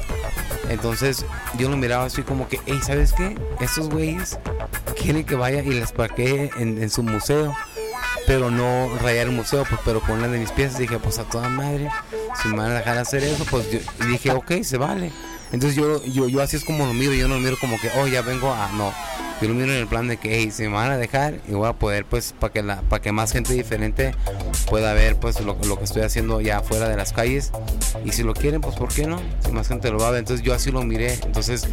Entonces 0.69 1.25
yo 1.57 1.71
lo 1.71 1.79
miraba 1.79 2.05
así 2.05 2.21
como 2.21 2.47
que, 2.49 2.61
hey, 2.67 2.81
¿sabes 2.83 3.15
qué? 3.15 3.35
Estos 3.59 3.89
güeyes 3.89 4.39
quieren 5.01 5.25
que 5.25 5.35
vaya 5.35 5.63
y 5.63 5.71
les 5.71 5.93
parquee 5.93 6.51
en, 6.59 6.83
en, 6.83 6.91
su 6.91 7.03
museo, 7.03 7.57
pero 8.27 8.51
no 8.51 8.95
rayar 8.99 9.29
el 9.29 9.33
museo, 9.33 9.65
pues, 9.67 9.81
pero 9.87 10.03
una 10.07 10.29
de 10.29 10.39
mis 10.39 10.53
piezas 10.53 10.79
dije, 10.79 10.99
pues 10.99 11.19
a 11.19 11.25
toda 11.25 11.49
madre, 11.49 11.89
si 12.43 12.49
me 12.49 12.59
van 12.59 12.73
a 12.73 12.75
dejar 12.75 12.99
hacer 12.99 13.25
eso, 13.25 13.47
pues 13.51 13.71
yo 13.71 13.79
dije, 14.09 14.33
ok, 14.33 14.63
se 14.65 14.77
vale. 14.77 15.13
Entonces 15.51 15.79
yo, 15.79 16.05
yo, 16.05 16.29
yo 16.29 16.43
así 16.43 16.57
es 16.57 16.65
como 16.65 16.85
lo 16.85 16.93
miro, 16.93 17.15
yo 17.15 17.27
no 17.27 17.37
lo 17.37 17.41
miro 17.41 17.57
como 17.59 17.81
que, 17.81 17.89
oh, 17.97 18.07
ya 18.07 18.21
vengo 18.21 18.53
a, 18.53 18.71
no, 18.73 18.93
yo 19.41 19.49
lo 19.49 19.55
miro 19.55 19.67
en 19.67 19.79
el 19.79 19.87
plan 19.87 20.09
de 20.09 20.17
que 20.17 20.39
hey, 20.39 20.51
si 20.51 20.63
me 20.63 20.69
van 20.71 20.91
a 20.91 20.97
dejar 20.97 21.41
y 21.47 21.53
voy 21.53 21.69
a 21.69 21.75
poder 21.75 22.07
pues 22.07 22.35
para 22.39 22.53
que 22.53 22.63
la 22.63 22.81
para 22.83 23.03
que 23.03 23.13
más 23.13 23.33
gente 23.33 23.53
diferente 23.53 24.15
pueda 24.69 24.95
ver 24.95 25.17
pues 25.17 25.41
lo, 25.41 25.57
lo, 25.67 25.79
que 25.79 25.85
estoy 25.85 26.03
haciendo 26.03 26.41
ya 26.41 26.63
fuera 26.63 26.89
de 26.89 26.97
las 26.97 27.13
calles. 27.13 27.53
Y 28.05 28.13
si 28.13 28.23
lo 28.23 28.33
quieren 28.33 28.61
pues 28.61 28.77
por 28.77 28.89
qué 28.89 29.07
no 29.07 29.21
si 29.45 29.53
más 29.53 29.69
gente 29.69 29.91
lo 29.91 29.99
va 29.99 30.09
a 30.09 30.11
ver 30.13 30.21
entonces 30.21 30.45
yo 30.45 30.55
así 30.55 30.71
lo 30.71 30.83
miré. 30.83 31.15
Entonces 31.25 31.69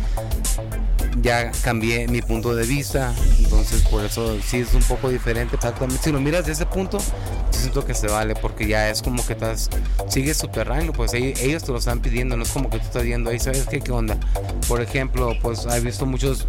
ya 1.21 1.51
cambié 1.63 2.07
mi 2.07 2.21
punto 2.21 2.53
de 2.53 2.65
vista. 2.65 3.13
Entonces 3.39 3.81
por 3.83 4.03
eso 4.03 4.37
sí 4.41 4.57
es 4.57 4.73
un 4.73 4.83
poco 4.83 5.09
diferente. 5.09 5.55
Exactamente 5.55 6.03
si 6.03 6.11
lo 6.11 6.19
miras 6.19 6.45
desde 6.45 6.63
ese 6.63 6.65
punto 6.65 6.97
yo 6.97 7.59
siento 7.59 7.85
que 7.85 7.93
se 7.93 8.07
vale 8.07 8.35
porque 8.35 8.67
ya 8.67 8.89
es 8.89 9.01
como 9.01 9.25
que 9.25 9.33
estás 9.33 9.69
sigues 10.09 10.37
subterráneo 10.37 10.91
pues 10.91 11.13
ellos 11.13 11.63
te 11.63 11.71
lo 11.71 11.77
están 11.77 12.01
pidiendo. 12.01 12.35
No 12.35 12.43
es 12.43 12.49
como 12.49 12.69
que 12.69 12.79
tú 12.79 12.85
estás 12.85 13.03
viendo 13.03 13.29
ahí 13.29 13.39
sabes 13.39 13.67
qué 13.69 13.79
qué 13.79 13.91
onda 13.93 14.17
por 14.67 14.81
ejemplo 14.81 15.33
pues 15.41 15.65
he 15.65 15.79
visto 15.79 16.05
muchos 16.05 16.45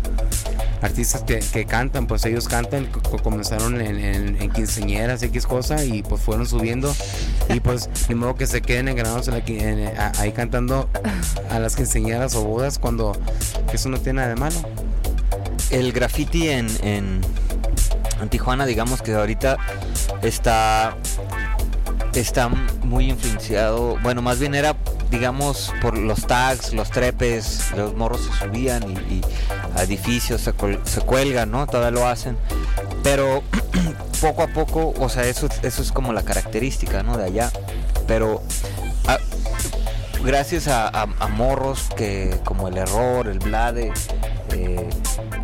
artistas 0.85 1.23
que, 1.23 1.39
que, 1.39 1.65
cantan, 1.65 2.07
pues 2.07 2.25
ellos 2.27 2.47
cantan, 2.47 2.87
comenzaron 3.23 3.81
en, 3.81 3.99
en, 3.99 4.43
en, 4.43 4.51
quinceñeras, 4.51 5.23
X 5.23 5.47
cosa, 5.47 5.83
y 5.83 6.03
pues 6.03 6.21
fueron 6.21 6.47
subiendo, 6.47 6.95
y 7.49 7.61
pues 7.61 7.89
de 8.07 8.15
modo 8.15 8.35
que 8.35 8.47
se 8.47 8.61
queden 8.61 8.89
engranados 8.89 9.29
en 9.29 9.35
la, 9.35 9.43
en, 9.47 9.93
ahí 10.19 10.33
cantando 10.33 10.89
a 11.51 11.59
las 11.59 11.75
quinceñeras 11.75 12.35
o 12.35 12.45
bodas 12.45 12.79
cuando 12.79 13.17
eso 13.73 13.89
no 13.89 13.99
tiene 13.99 14.19
nada 14.19 14.29
de 14.29 14.37
malo. 14.37 14.57
El 15.71 15.93
graffiti 15.93 16.51
en, 16.51 16.69
en, 16.83 17.21
en 18.21 18.29
Tijuana, 18.29 18.67
digamos 18.67 19.01
que 19.01 19.15
ahorita 19.15 19.57
está 20.23 20.97
está 22.15 22.49
muy 22.49 23.11
influenciado, 23.11 23.99
bueno, 24.03 24.23
más 24.23 24.39
bien 24.39 24.55
era 24.55 24.77
digamos, 25.15 25.73
por 25.81 25.97
los 25.97 26.27
tags, 26.27 26.73
los 26.75 26.91
trepes, 26.91 27.71
los 27.77 27.95
morros 27.95 28.23
se 28.23 28.45
subían 28.45 28.83
y, 28.91 29.21
a 29.77 29.85
edificios 29.85 30.41
se, 30.41 30.53
se, 30.83 31.01
cuelgan, 31.03 31.53
¿no? 31.53 31.69
Todavía 31.69 31.93
lo 31.93 32.09
hacen. 32.09 32.37
Pero 33.05 33.45
poco 34.21 34.43
a 34.43 34.49
poco, 34.49 34.93
o 34.99 35.09
sea, 35.09 35.25
eso, 35.27 35.49
eso 35.63 35.83
es 35.83 35.93
como 35.93 36.13
la 36.13 36.23
característica, 36.23 37.05
¿no? 37.05 37.17
De 37.17 37.27
allá. 37.27 37.53
Pero 38.09 38.43
a, 39.07 39.19
gracias 40.25 40.67
a, 40.67 41.07
morros 41.31 41.89
que 41.97 42.37
como 42.45 42.67
el 42.67 42.77
error, 42.77 43.29
el 43.29 43.39
blade, 43.39 43.93
eh, 44.51 44.91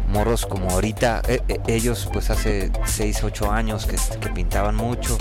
morros 0.08 0.46
como 0.46 0.68
ahorita, 0.70 1.22
eh, 1.28 1.42
eh, 1.46 1.60
ellos 1.68 2.08
pues 2.12 2.30
hace 2.30 2.72
6, 2.86 3.22
8 3.22 3.52
años 3.52 3.86
que, 3.86 3.96
que 4.18 4.30
pintaban 4.30 4.74
mucho. 4.74 5.16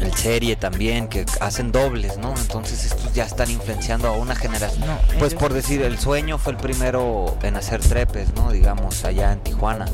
El 0.00 0.14
serie 0.14 0.56
también, 0.56 1.08
que 1.08 1.24
hacen 1.40 1.72
dobles, 1.72 2.16
¿no? 2.18 2.34
Entonces 2.36 2.84
estos 2.84 3.12
ya 3.14 3.24
están 3.24 3.50
influenciando 3.50 4.08
a 4.08 4.12
una 4.12 4.34
generación. 4.34 4.86
No, 4.86 4.98
Pues 5.18 5.32
ellos- 5.32 5.34
por 5.42 5.52
decir, 5.52 5.82
el 5.82 5.98
sueño 5.98 6.38
fue 6.38 6.52
el 6.52 6.58
primero 6.58 7.36
en 7.42 7.56
hacer 7.56 7.80
trepes, 7.80 8.34
¿no? 8.34 8.50
Digamos, 8.50 9.04
allá 9.04 9.32
en 9.32 9.40
Tijuana. 9.40 9.86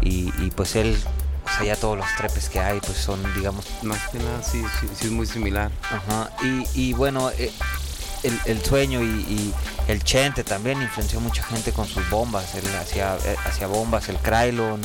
Y, 0.00 0.32
y 0.38 0.50
pues 0.54 0.76
él, 0.76 0.96
o 1.46 1.48
sea, 1.56 1.64
ya 1.66 1.76
todos 1.76 1.96
los 1.98 2.06
trepes 2.16 2.48
que 2.48 2.60
hay, 2.60 2.80
pues 2.80 2.96
son, 2.98 3.20
digamos, 3.34 3.64
Más 3.82 4.08
que 4.08 4.18
nada, 4.18 4.42
sí, 4.42 4.62
sí, 4.80 4.86
sí 4.98 5.06
es 5.06 5.12
muy 5.12 5.26
similar. 5.26 5.70
Ajá, 5.90 6.30
y, 6.42 6.64
y 6.74 6.92
bueno, 6.92 7.30
eh, 7.30 7.50
el, 8.22 8.38
el 8.46 8.64
sueño 8.64 9.02
y, 9.02 9.06
y 9.06 9.54
el 9.88 10.02
Chente 10.04 10.44
también 10.44 10.80
influenció 10.82 11.20
mucha 11.20 11.42
gente 11.42 11.72
con 11.72 11.86
sus 11.86 12.08
bombas. 12.10 12.54
Él 12.54 12.64
hacía, 12.80 13.16
eh, 13.24 13.36
hacía 13.46 13.66
bombas, 13.66 14.08
el 14.08 14.16
Krylon, 14.18 14.80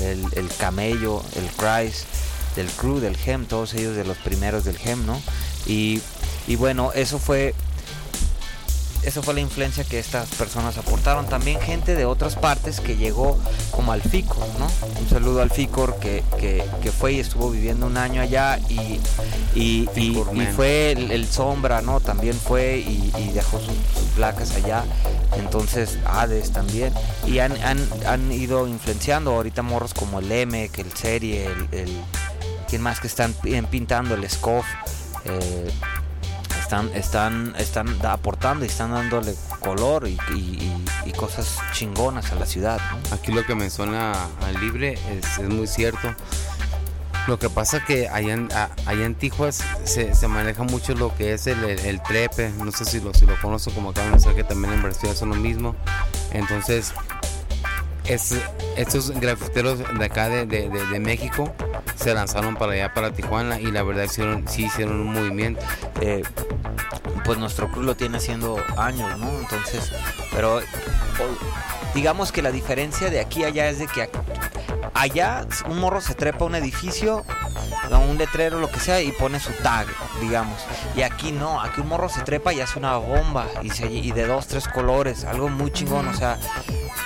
el, 0.00 0.24
el 0.36 0.48
Camello, 0.56 1.22
el 1.36 1.46
Christ, 1.56 2.06
del 2.58 2.68
Crew, 2.72 2.98
del 2.98 3.16
Gem, 3.16 3.46
todos 3.46 3.72
ellos 3.74 3.94
de 3.96 4.04
los 4.04 4.16
primeros 4.18 4.64
del 4.64 4.76
Gem, 4.76 5.06
¿no? 5.06 5.20
Y, 5.66 6.02
y 6.48 6.56
bueno, 6.56 6.90
eso 6.92 7.18
fue. 7.18 7.54
Eso 9.04 9.22
fue 9.22 9.32
la 9.32 9.40
influencia 9.40 9.84
que 9.84 10.00
estas 10.00 10.28
personas 10.30 10.76
aportaron. 10.76 11.26
También 11.28 11.60
gente 11.60 11.94
de 11.94 12.04
otras 12.04 12.34
partes 12.34 12.80
que 12.80 12.96
llegó 12.96 13.38
como 13.70 13.92
al 13.92 14.02
FICOR, 14.02 14.46
¿no? 14.58 14.68
Un 15.00 15.08
saludo 15.08 15.40
al 15.40 15.50
FICOR 15.50 15.98
que, 16.00 16.24
que, 16.38 16.64
que 16.82 16.90
fue 16.90 17.12
y 17.12 17.20
estuvo 17.20 17.48
viviendo 17.48 17.86
un 17.86 17.96
año 17.96 18.20
allá 18.20 18.58
y, 18.68 19.00
y, 19.54 19.88
y- 19.94 20.12
fue 20.56 20.90
el, 20.92 21.12
el 21.12 21.26
Sombra, 21.28 21.80
¿no? 21.80 22.00
También 22.00 22.34
fue 22.34 22.78
y, 22.78 23.12
y 23.16 23.30
dejó 23.32 23.60
sus, 23.60 23.68
sus 23.68 24.08
placas 24.16 24.50
allá. 24.56 24.84
Entonces, 25.36 25.96
Hades 26.04 26.50
también. 26.50 26.92
Y 27.24 27.38
han, 27.38 27.52
han, 27.62 27.78
han 28.04 28.32
ido 28.32 28.66
influenciando 28.66 29.30
ahorita 29.32 29.62
morros 29.62 29.94
como 29.94 30.18
el 30.18 30.30
M, 30.30 30.68
que 30.70 30.80
el 30.82 30.92
Serie, 30.92 31.46
el, 31.46 31.68
el 31.78 31.96
¿quién 32.68 32.82
más 32.82 33.00
que 33.00 33.06
están 33.06 33.32
pi- 33.32 33.60
pintando? 33.62 34.14
El 34.14 34.28
Scoff. 34.30 34.66
eh, 35.24 35.70
están, 36.60 36.90
están, 36.94 37.54
están 37.56 37.96
aportando 38.04 38.62
y 38.64 38.68
están 38.68 38.90
dándole 38.92 39.34
color 39.60 40.06
y, 40.06 40.18
cosas 41.16 41.58
chingonas 41.72 42.30
a 42.30 42.34
la 42.36 42.44
ciudad. 42.46 42.78
Aquí 43.10 43.32
lo 43.32 43.44
que 43.46 43.54
menciona 43.54 44.12
al 44.46 44.60
libre 44.60 44.98
es, 45.10 45.38
muy 45.48 45.66
cierto. 45.66 46.14
Lo 47.26 47.38
que 47.38 47.48
pasa 47.50 47.82
que 47.84 48.08
allá 48.08 48.34
en, 48.34 48.48
allá 48.86 49.04
en 49.04 49.14
Tijuas 49.14 49.64
se, 49.84 50.14
se 50.14 50.28
maneja 50.28 50.62
mucho 50.62 50.94
lo 50.94 51.14
que 51.16 51.32
es 51.32 51.46
el, 51.46 52.00
trepe. 52.02 52.50
No 52.50 52.70
sé 52.70 52.84
si 52.84 53.00
lo, 53.00 53.12
si 53.14 53.24
lo 53.26 53.40
conozco, 53.40 53.70
como 53.72 53.90
acaban 53.90 54.10
de 54.10 54.12
mencionar 54.12 54.36
que 54.36 54.44
también 54.44 54.74
en 54.74 54.82
Brasil 54.82 55.10
son 55.16 55.30
lo 55.30 55.34
mismo. 55.36 55.74
Entonces, 56.32 56.92
es, 58.04 58.34
estos 58.76 59.10
grafiteros 59.12 59.78
de 59.98 60.04
acá 60.04 60.28
de- 60.28 60.46
de 60.68 61.00
México 61.00 61.52
se 61.98 62.14
lanzaron 62.14 62.56
para 62.56 62.72
allá, 62.72 62.94
para 62.94 63.12
Tijuana, 63.12 63.60
y 63.60 63.70
la 63.70 63.82
verdad 63.82 64.04
hicieron, 64.04 64.46
sí 64.48 64.66
hicieron 64.66 65.00
un 65.00 65.12
movimiento. 65.12 65.60
Eh, 66.00 66.22
pues 67.24 67.38
nuestro 67.38 67.70
club 67.70 67.84
lo 67.84 67.96
tiene 67.96 68.18
haciendo 68.18 68.56
años, 68.76 69.18
¿no? 69.18 69.30
Entonces, 69.38 69.92
pero 70.32 70.60
digamos 71.94 72.32
que 72.32 72.42
la 72.42 72.50
diferencia 72.50 73.10
de 73.10 73.20
aquí 73.20 73.44
a 73.44 73.48
allá 73.48 73.68
es 73.68 73.78
de 73.78 73.86
que 73.86 74.08
allá 74.94 75.46
un 75.68 75.78
morro 75.78 76.00
se 76.00 76.14
trepa 76.14 76.44
a 76.44 76.48
un 76.48 76.54
edificio, 76.54 77.24
un 78.08 78.18
letrero, 78.18 78.58
lo 78.58 78.70
que 78.70 78.80
sea, 78.80 79.00
y 79.00 79.12
pone 79.12 79.38
su 79.40 79.52
tag, 79.52 79.86
digamos. 80.20 80.60
Y 80.96 81.02
aquí 81.02 81.32
no, 81.32 81.60
aquí 81.60 81.80
un 81.80 81.88
morro 81.88 82.08
se 82.08 82.20
trepa 82.22 82.52
y 82.52 82.60
hace 82.60 82.78
una 82.78 82.96
bomba 82.96 83.46
y, 83.62 83.70
se- 83.70 83.86
y 83.90 84.12
de 84.12 84.26
dos, 84.26 84.46
tres 84.46 84.66
colores, 84.68 85.24
algo 85.24 85.48
muy 85.48 85.70
chingón, 85.72 86.08
o 86.08 86.14
sea, 86.14 86.38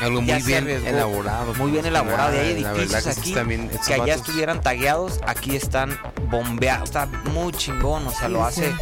Algo 0.01 0.21
muy 0.23 0.43
bien 0.43 0.65
arriesgó, 0.65 0.89
elaborado. 0.89 1.55
muy 1.55 1.71
bien 1.71 1.83
pues, 1.83 1.91
elaborado. 1.91 2.35
Y 2.35 2.39
hay 2.39 2.61
la 2.61 2.73
verdad 2.73 2.83
edificios 2.83 3.03
que 3.05 3.11
aquí 3.11 3.65
estos 3.65 3.87
que 3.87 3.95
allá 3.95 4.15
estuvieran 4.15 4.61
tagueados, 4.61 5.21
aquí 5.27 5.57
están 5.57 5.99
bombeados. 6.31 6.85
Está 6.91 7.07
muy 7.07 7.53
chingón, 7.53 8.07
o 8.07 8.11
sea, 8.13 8.29
lo 8.29 8.39
sí. 8.51 8.63
hace, 8.65 8.75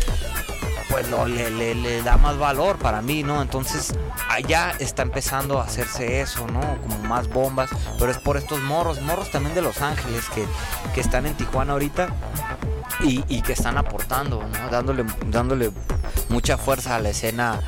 pues 0.91 1.09
lo, 1.09 1.27
le, 1.27 1.51
le- 1.51 1.75
le 1.75 2.03
da 2.03 2.17
más 2.17 2.37
valor 2.39 2.77
para 2.79 3.01
mí, 3.03 3.23
¿no? 3.23 3.41
Entonces, 3.43 3.95
allá 4.29 4.73
está 4.79 5.03
empezando 5.03 5.61
a 5.61 5.65
hacerse 5.65 6.21
eso, 6.21 6.47
¿no? 6.49 6.61
Como 6.83 6.99
más 7.09 7.29
bombas, 7.29 7.71
pero 7.99 8.11
es 8.11 8.19
por 8.19 8.37
estos 8.37 8.61
morros, 8.63 9.01
morros 9.03 9.31
también 9.31 9.55
de 9.55 9.63
Los 9.63 9.81
Ángeles 9.81 10.25
que, 10.35 10.45
que 10.95 11.01
están 11.01 11.27
en 11.27 11.35
Tijuana 11.35 11.73
ahorita 11.75 12.09
y, 13.01 13.25
y 13.29 13.43
que 13.43 13.53
están 13.53 13.79
aportando, 13.79 14.43
¿no? 14.43 14.69
Dándole, 14.71 15.05
dándole 15.27 15.71
mucha 16.29 16.59
fuerza 16.59 16.97
a 16.97 17.01
la 17.01 17.11
escena 17.11 17.61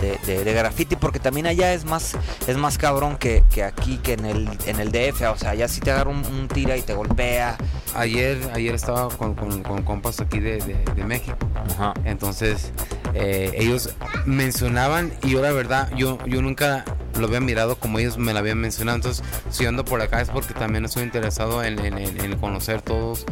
de, 0.00 0.44
graffiti, 0.54 0.94
porque 0.94 1.18
también 1.18 1.48
allá 1.48 1.72
es 1.72 1.84
más, 1.84 2.12
es 2.46 2.56
más 2.56 2.78
cabrón 2.78 3.16
que, 3.16 3.42
que 3.52 3.64
aquí, 3.64 3.98
que 3.98 4.12
en 4.12 4.24
el, 4.26 4.48
en 4.66 4.78
el 4.78 4.92
DF, 4.92 5.22
o 5.32 5.36
sea, 5.36 5.50
allá 5.50 5.66
sí 5.66 5.80
te 5.80 5.90
agarra 5.90 6.10
un, 6.10 6.24
un 6.24 6.46
tira 6.46 6.76
y 6.76 6.82
te 6.82 6.94
golpea. 6.94 7.56
Ayer, 7.98 8.38
ayer 8.54 8.74
estaba 8.74 9.08
con, 9.08 9.34
con- 9.34 9.62
con 9.62 9.82
compas 9.82 10.20
aquí 10.20 10.38
de, 10.40 10.58
de- 10.58 10.84
de 10.94 11.04
México. 11.04 11.36
Ajá. 11.74 11.94
Entonces, 12.04 12.72
eh, 13.14 13.52
ellos 13.56 13.94
mencionaban 14.24 15.12
y 15.22 15.30
yo 15.30 15.42
la 15.42 15.52
verdad, 15.52 15.90
yo, 15.96 16.18
yo 16.26 16.40
nunca 16.42 16.84
lo 17.18 17.26
había 17.26 17.40
mirado 17.40 17.74
como 17.76 17.98
ellos 17.98 18.16
me 18.16 18.32
lo 18.32 18.38
habían 18.38 18.58
mencionado. 18.58 18.96
Entonces, 18.96 19.24
si 19.50 19.66
ando 19.66 19.84
por 19.84 20.00
acá 20.00 20.20
es 20.20 20.30
porque 20.30 20.54
también 20.54 20.84
estoy 20.84 21.02
interesado 21.02 21.64
en, 21.64 21.78
en- 21.84 21.98
en- 21.98 22.20
en 22.24 22.38
conocer 22.38 22.82
todos 22.82 23.24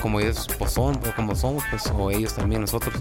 como 0.00 0.20
ellos 0.20 0.46
pues, 0.58 0.72
son, 0.72 0.96
o 0.96 1.14
como 1.14 1.34
somos, 1.34 1.62
pues, 1.70 1.86
o 1.94 2.10
ellos 2.10 2.34
también, 2.34 2.62
nosotros. 2.62 2.94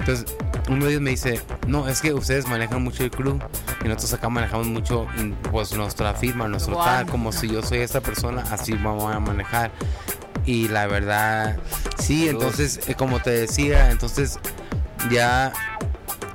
Entonces, 0.00 0.26
uno 0.68 0.84
de 0.86 0.90
ellos 0.92 1.02
me 1.02 1.10
dice, 1.10 1.40
no, 1.68 1.88
es 1.88 2.00
que 2.00 2.12
ustedes 2.12 2.48
manejan 2.48 2.82
mucho 2.82 3.04
el 3.04 3.10
club 3.10 3.40
y 3.84 3.88
nosotros 3.88 4.14
acá 4.14 4.28
manejamos 4.28 4.66
mucho 4.66 5.06
in- 5.18 5.36
pues 5.52 5.72
nuestra 5.74 6.14
firma, 6.14 6.48
nuestro 6.48 6.76
tag, 6.76 7.08
como 7.08 7.30
si 7.32 7.48
yo 7.48 7.62
soy 7.62 7.78
esta 7.78 8.00
persona, 8.00 8.42
así 8.50 8.72
vamos 8.72 9.14
a 9.14 9.20
manejar. 9.20 9.70
Y 10.46 10.68
la 10.68 10.86
verdad, 10.86 11.56
sí, 11.98 12.28
entonces, 12.28 12.80
eh, 12.86 12.94
como 12.94 13.20
te 13.20 13.30
decía, 13.30 13.90
entonces 13.90 14.38
ya 15.10 15.52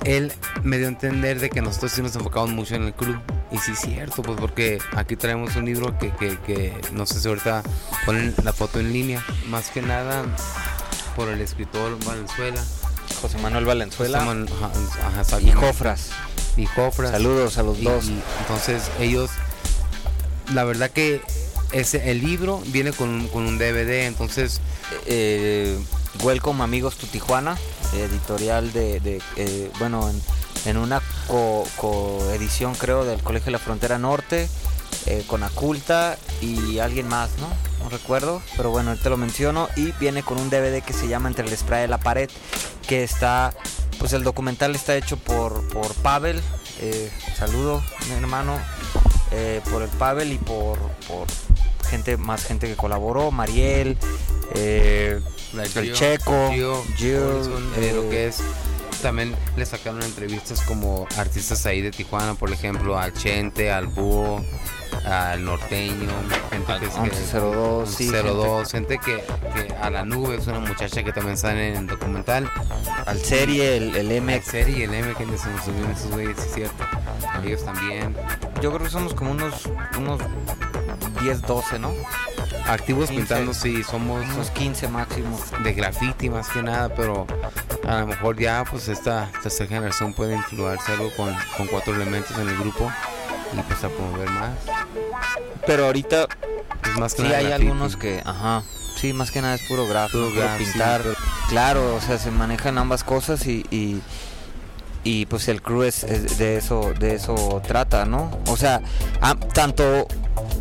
él 0.04 0.32
me 0.64 0.78
dio 0.78 0.86
a 0.86 0.90
entender 0.90 1.38
de 1.38 1.48
que 1.50 1.60
nosotros 1.62 1.92
sí 1.92 2.02
nos 2.02 2.14
enfocamos 2.16 2.50
mucho 2.50 2.74
en 2.74 2.84
el 2.84 2.92
club. 2.94 3.20
Y 3.52 3.58
sí, 3.58 3.72
es 3.72 3.80
cierto, 3.80 4.22
pues 4.22 4.38
porque 4.40 4.78
aquí 4.96 5.16
traemos 5.16 5.54
un 5.56 5.64
libro 5.66 5.96
que, 5.98 6.10
que, 6.12 6.38
que 6.38 6.80
no 6.92 7.04
sé 7.06 7.20
si 7.20 7.28
ahorita 7.28 7.62
ponen 8.06 8.34
la 8.44 8.52
foto 8.52 8.80
en 8.80 8.92
línea. 8.92 9.24
Más 9.48 9.70
que 9.70 9.82
nada 9.82 10.24
por 11.16 11.28
el 11.28 11.40
escritor 11.40 11.96
Valenzuela. 12.04 12.62
José 13.20 13.38
Manuel 13.38 13.64
Valenzuela 13.64 14.18
Estaban- 14.18 14.48
ajá, 14.48 15.20
ajá, 15.20 15.40
y. 15.40 15.50
Jofras. 15.52 16.10
Y 16.56 16.66
Jofras. 16.66 17.10
Saludos 17.10 17.58
a 17.58 17.62
los 17.64 17.78
Y- 17.78 17.84
dos. 17.84 18.04
y 18.06 18.20
entonces 18.40 18.90
ellos, 19.00 19.30
la 20.54 20.64
verdad 20.64 20.90
que 20.90 21.20
ese, 21.72 22.10
el 22.10 22.20
libro 22.20 22.62
viene 22.66 22.92
con 22.92 23.28
con 23.28 23.46
un 23.46 23.58
DVD, 23.58 24.06
entonces 24.06 24.60
eh, 25.06 25.78
Welcome 26.22 26.62
Amigos 26.64 26.96
Tu 26.96 27.06
Tijuana, 27.06 27.56
editorial 27.94 28.72
de, 28.72 29.20
eh, 29.36 29.70
bueno, 29.78 30.08
en, 30.10 30.20
en 30.64 30.76
una 30.76 31.00
co- 31.28 31.66
coedición 31.76 32.74
creo 32.74 33.04
del 33.04 33.20
Colegio 33.22 33.46
de 33.46 33.52
la 33.52 33.58
Frontera 33.58 33.98
Norte, 33.98 34.48
eh, 35.06 35.24
con 35.26 35.42
Aculta 35.44 36.18
y 36.40 36.78
alguien 36.78 37.08
más, 37.08 37.30
¿no? 37.38 37.48
No 37.84 37.88
recuerdo, 37.88 38.42
pero 38.56 38.70
bueno, 38.70 38.90
ahorita 38.90 39.08
lo 39.08 39.16
menciono 39.16 39.68
y 39.76 39.92
viene 39.92 40.22
con 40.22 40.38
un 40.38 40.50
DVD 40.50 40.82
que 40.82 40.92
se 40.92 41.08
llama 41.08 41.28
Entre 41.28 41.46
el 41.46 41.56
spray 41.56 41.82
de 41.82 41.88
la 41.88 41.98
pared, 41.98 42.28
que 42.86 43.02
está, 43.04 43.54
pues 43.98 44.12
el 44.12 44.24
documental 44.24 44.74
está 44.74 44.96
hecho 44.96 45.16
por, 45.16 45.66
por 45.68 45.94
Pavel, 45.94 46.42
eh, 46.80 47.10
saludo 47.38 47.82
mi 48.08 48.14
hermano, 48.14 48.58
por 49.70 49.82
el 49.82 49.88
Pavel 49.90 50.32
y 50.32 50.38
por 50.38 50.76
gente, 51.90 52.16
más 52.16 52.44
gente 52.44 52.66
que 52.68 52.76
colaboró, 52.76 53.30
Mariel, 53.30 53.98
eh, 54.54 55.20
la 55.52 55.64
el 55.64 55.72
Gio- 55.72 55.92
Checo, 55.94 56.50
Gio, 56.52 56.82
Gio, 56.96 57.36
Horizon, 57.36 57.72
eh, 57.76 57.92
lo 57.94 58.02
eh, 58.04 58.08
que 58.10 58.26
es 58.28 58.38
también 59.02 59.34
le 59.56 59.64
sacaron 59.64 60.02
entrevistas 60.02 60.60
como 60.62 61.06
artistas 61.16 61.64
ahí 61.64 61.80
de 61.80 61.90
Tijuana, 61.90 62.34
por 62.34 62.52
ejemplo, 62.52 62.98
al 62.98 63.14
Chente, 63.14 63.72
al 63.72 63.86
Búho, 63.86 64.44
al 65.06 65.42
Norteño, 65.42 66.10
gente 66.50 66.72
que 66.80 66.84
es 66.86 66.92
que- 66.92 67.00
1102, 67.00 67.88
sí, 67.90 68.10
02, 68.10 68.70
gente 68.70 68.98
que, 68.98 69.24
que 69.54 69.74
a 69.80 69.88
la 69.88 70.04
nube 70.04 70.36
es 70.36 70.46
una 70.48 70.58
muchacha 70.60 71.02
que 71.02 71.12
también 71.14 71.38
sale 71.38 71.68
en 71.70 71.76
el 71.76 71.86
documental. 71.86 72.50
al 73.06 73.18
serie, 73.24 73.78
el, 73.78 73.96
el 73.96 74.12
M, 74.12 74.36
El 74.36 74.42
serie 74.42 74.84
el 74.84 74.92
M 74.92 75.14
que 75.14 75.24
se 75.38 75.48
nos 75.48 75.64
subieron 75.64 75.92
esos 75.92 76.10
güeyes, 76.10 76.36
es 76.38 76.52
cierto. 76.52 76.84
Ellos 77.42 77.64
también. 77.64 78.14
yo 78.60 78.70
creo 78.70 78.84
que 78.84 78.90
somos 78.90 79.14
como 79.14 79.30
unos, 79.30 79.66
unos 79.96 80.20
10, 81.20 81.42
12, 81.42 81.78
¿no? 81.78 81.92
Activos 82.66 83.08
15. 83.10 83.14
pintando, 83.26 83.54
sí, 83.54 83.82
somos 83.82 84.24
Unos 84.34 84.50
15 84.50 84.88
máximo. 84.88 85.38
de 85.62 85.72
graffiti 85.72 86.30
más 86.30 86.48
que 86.48 86.62
nada, 86.62 86.88
pero 86.94 87.26
a 87.88 88.00
lo 88.00 88.06
mejor 88.06 88.38
ya 88.38 88.64
pues 88.68 88.88
esta 88.88 89.30
tercera 89.42 89.68
generación 89.68 90.14
puede 90.14 90.34
influirse 90.34 90.92
algo 90.92 91.10
con, 91.16 91.34
con 91.56 91.66
cuatro 91.66 91.94
elementos 91.94 92.36
en 92.38 92.48
el 92.48 92.56
grupo 92.58 92.90
y 93.52 93.60
pues 93.62 93.82
a 93.84 93.88
promover 93.88 94.30
más. 94.30 94.50
Pero 95.66 95.86
ahorita 95.86 96.26
Es 96.92 96.98
más 96.98 97.14
que 97.14 97.22
sí 97.22 97.28
nada 97.28 97.38
hay 97.38 97.46
graffiti. 97.46 97.66
algunos 97.68 97.96
que, 97.96 98.22
ajá, 98.24 98.62
sí, 98.96 99.12
más 99.12 99.30
que 99.30 99.42
nada 99.42 99.54
es 99.54 99.62
puro 99.68 99.86
gráfico, 99.88 100.28
Puro 100.28 100.40
graf, 100.40 100.58
sí, 100.58 100.64
pintar. 100.64 101.02
pero- 101.02 101.14
Claro, 101.48 101.96
o 101.96 102.00
sea, 102.00 102.16
se 102.18 102.30
manejan 102.30 102.78
ambas 102.78 103.02
cosas 103.02 103.44
y, 103.46 103.66
y, 103.72 104.00
y, 105.02 105.26
pues 105.26 105.48
el 105.48 105.60
crew 105.62 105.82
es, 105.82 106.04
es 106.04 106.38
de 106.38 106.56
eso 106.58 106.92
de 107.00 107.16
eso 107.16 107.60
trata, 107.66 108.04
¿no? 108.04 108.30
O 108.46 108.56
sea, 108.56 108.80
tanto 109.52 110.06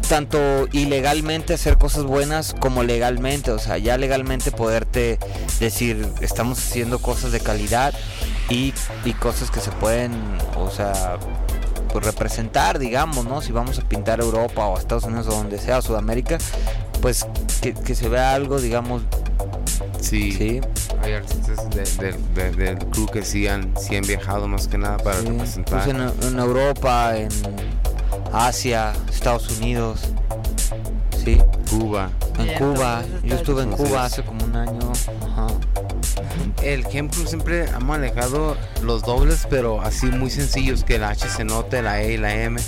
tanto 0.08 0.68
ilegalmente 0.72 1.54
hacer 1.54 1.78
cosas 1.78 2.04
buenas 2.04 2.56
como 2.60 2.84
legalmente, 2.84 3.52
o 3.52 3.60
sea, 3.60 3.78
ya 3.78 3.98
legalmente 3.98 4.52
poderte 4.52 5.20
decir, 5.60 6.08
estamos 6.22 6.58
haciendo 6.60 7.00
cosas 7.00 7.32
de 7.32 7.40
calidad 7.40 7.94
y, 8.50 8.74
y 9.06 9.14
cosas 9.14 9.52
que 9.52 9.60
se 9.60 9.72
pueden, 9.72 10.12
o 10.58 10.70
sea, 10.72 11.18
pues 11.94 12.06
representar, 12.06 12.80
digamos, 12.80 13.26
¿no? 13.26 13.42
Si 13.42 13.52
vamos 13.52 13.78
a 13.80 13.82
pintar 13.84 14.20
Europa 14.20 14.66
o 14.66 14.78
Estados 14.78 15.04
Unidos 15.04 15.28
o 15.28 15.32
donde 15.32 15.60
sea, 15.60 15.82
Sudamérica, 15.82 16.38
pues 17.02 17.26
que, 17.62 17.74
que 17.74 17.94
se 17.96 18.10
vea 18.10 18.34
algo, 18.34 18.60
digamos, 18.60 19.04
Sí, 20.02 20.32
sí, 20.32 20.62
hay 21.04 21.14
artistas 21.14 21.70
de- 21.70 22.12
de- 22.12 22.18
de- 22.36 22.52
del 22.52 22.78
club 22.90 23.12
que 23.12 23.24
sí 23.24 23.48
han, 23.48 23.74
sí 23.78 23.96
han 23.96 24.04
viajado 24.06 24.48
más 24.48 24.68
que 24.68 24.78
nada 24.78 24.98
para 24.98 25.20
sí. 25.20 25.28
representar. 25.28 25.84
Pues 25.84 25.96
en, 25.96 26.28
en 26.34 26.40
Europa, 26.40 27.18
en 27.18 27.30
Asia, 28.34 28.94
Estados 29.12 29.50
Unidos, 29.58 30.02
sí, 31.24 31.38
Cuba. 31.70 32.10
en 32.38 32.58
Cuba. 32.58 33.04
Yo 33.24 33.36
estuve 33.36 33.64
en. 33.64 33.72
Cuba 33.72 34.06
hace 34.06 34.24
como 34.24 34.44
un 34.46 34.56
año, 34.56 34.92
ajá. 35.32 35.48
El 36.64 36.84
Game 36.84 37.10
Club 37.10 37.28
siempre 37.28 37.70
ha 37.74 37.80
manejado 37.80 38.56
los 38.82 39.02
dobles, 39.04 39.48
pero 39.50 39.82
así 39.82 40.08
muy 40.08 40.30
sencillos, 40.30 40.84
que 40.84 40.98
la 41.00 41.10
H 41.10 41.28
se 41.30 41.44
note, 41.46 41.82
la 41.82 42.02
E 42.02 42.14
y 42.14 42.18
la 42.18 42.34
M. 42.36 42.60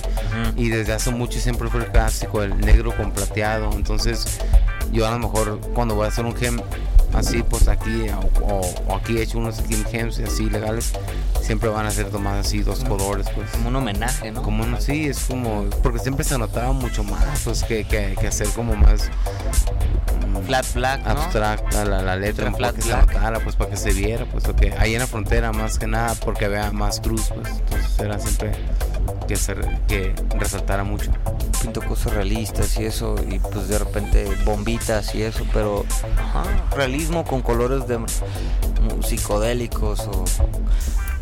Y 0.56 0.70
desde 0.70 0.94
hace 0.94 1.12
mucho 1.12 1.40
siempre 1.40 1.68
fue 1.70 1.82
el 1.82 1.92
clásico, 1.92 2.42
el 2.44 2.58
negro 2.60 2.96
con 2.96 3.12
plateado. 3.12 3.72
Entonces, 3.74 4.40
yo 4.92 5.08
a 5.08 5.12
lo 5.12 5.20
mejor 5.20 5.60
cuando 5.74 5.96
voy 5.96 6.06
a 6.06 6.08
hacer 6.10 6.26
un 6.26 6.36
gem 6.36 6.62
así, 7.14 7.44
pues 7.44 7.68
aquí, 7.68 8.06
o, 8.10 8.46
o- 8.46 8.74
o 8.88 8.96
aquí 8.96 9.18
he 9.18 9.24
hecho 9.24 9.38
unos 9.38 9.58
skin 9.58 9.84
gems 9.86 10.20
así 10.20 10.50
legales, 10.50 10.94
siempre 11.42 11.70
van 11.70 11.86
a 11.86 11.92
ser 11.92 12.10
tomadas 12.10 12.48
así, 12.48 12.62
dos 12.62 12.84
colores, 12.84 13.28
pues. 13.36 13.50
Como 13.52 13.70
un 13.70 13.76
homenaje, 13.76 14.32
¿no? 14.32 14.42
Como 14.42 14.66
no, 14.66 14.80
sí, 14.80 15.08
es 15.08 15.26
como, 15.26 15.66
porque 15.84 16.00
siempre 16.00 16.24
se 16.24 16.38
notaba 16.38 16.72
mucho 16.72 17.04
más, 17.04 17.42
pues 17.44 17.64
que, 17.64 17.84
que, 17.86 18.16
que 18.20 18.28
hacer 18.28 18.48
como 18.50 18.76
más 18.76 19.10
mm, 20.28 20.38
Flat 20.46 20.74
black, 20.74 21.04
¿no? 21.04 21.12
abstracta 21.12 21.86
la, 21.86 22.02
la 22.02 22.16
letra, 22.16 22.46
para 22.46 22.58
flat 22.58 22.76
que 22.76 22.82
se 22.82 22.88
black. 22.90 23.14
notara, 23.14 23.40
pues 23.40 23.56
para 23.56 23.70
que 23.72 23.78
se 23.78 23.94
viera, 23.94 24.26
pues 24.26 24.44
porque 24.44 24.74
ahí 24.78 24.94
en 24.94 25.00
la 25.00 25.08
frontera 25.08 25.52
más 25.52 25.78
que 25.78 25.88
nada, 25.88 26.16
porque 26.16 26.46
había 26.46 26.72
más 26.72 27.00
cruz, 27.00 27.32
pues 27.34 27.48
entonces 27.50 28.00
era 28.00 28.20
siempre 28.20 28.52
que 29.28 29.36
se 29.36 29.56
que 29.88 30.14
resaltara 30.38 30.84
mucho. 30.84 31.12
pinto 31.62 31.82
cosas 31.82 32.14
realistas 32.14 32.78
y 32.80 32.86
eso, 32.86 33.16
y 33.30 33.40
pues 33.40 33.68
de 33.68 33.80
repente 33.80 34.28
bombitas 34.46 35.14
y 35.16 35.24
eso, 35.24 35.46
pero 35.54 35.86
ajá, 36.18 36.44
realismo 36.76 37.24
con 37.24 37.42
colores 37.42 37.88
de 37.88 38.00
psicodélicos 39.04 40.02
o 40.02 40.26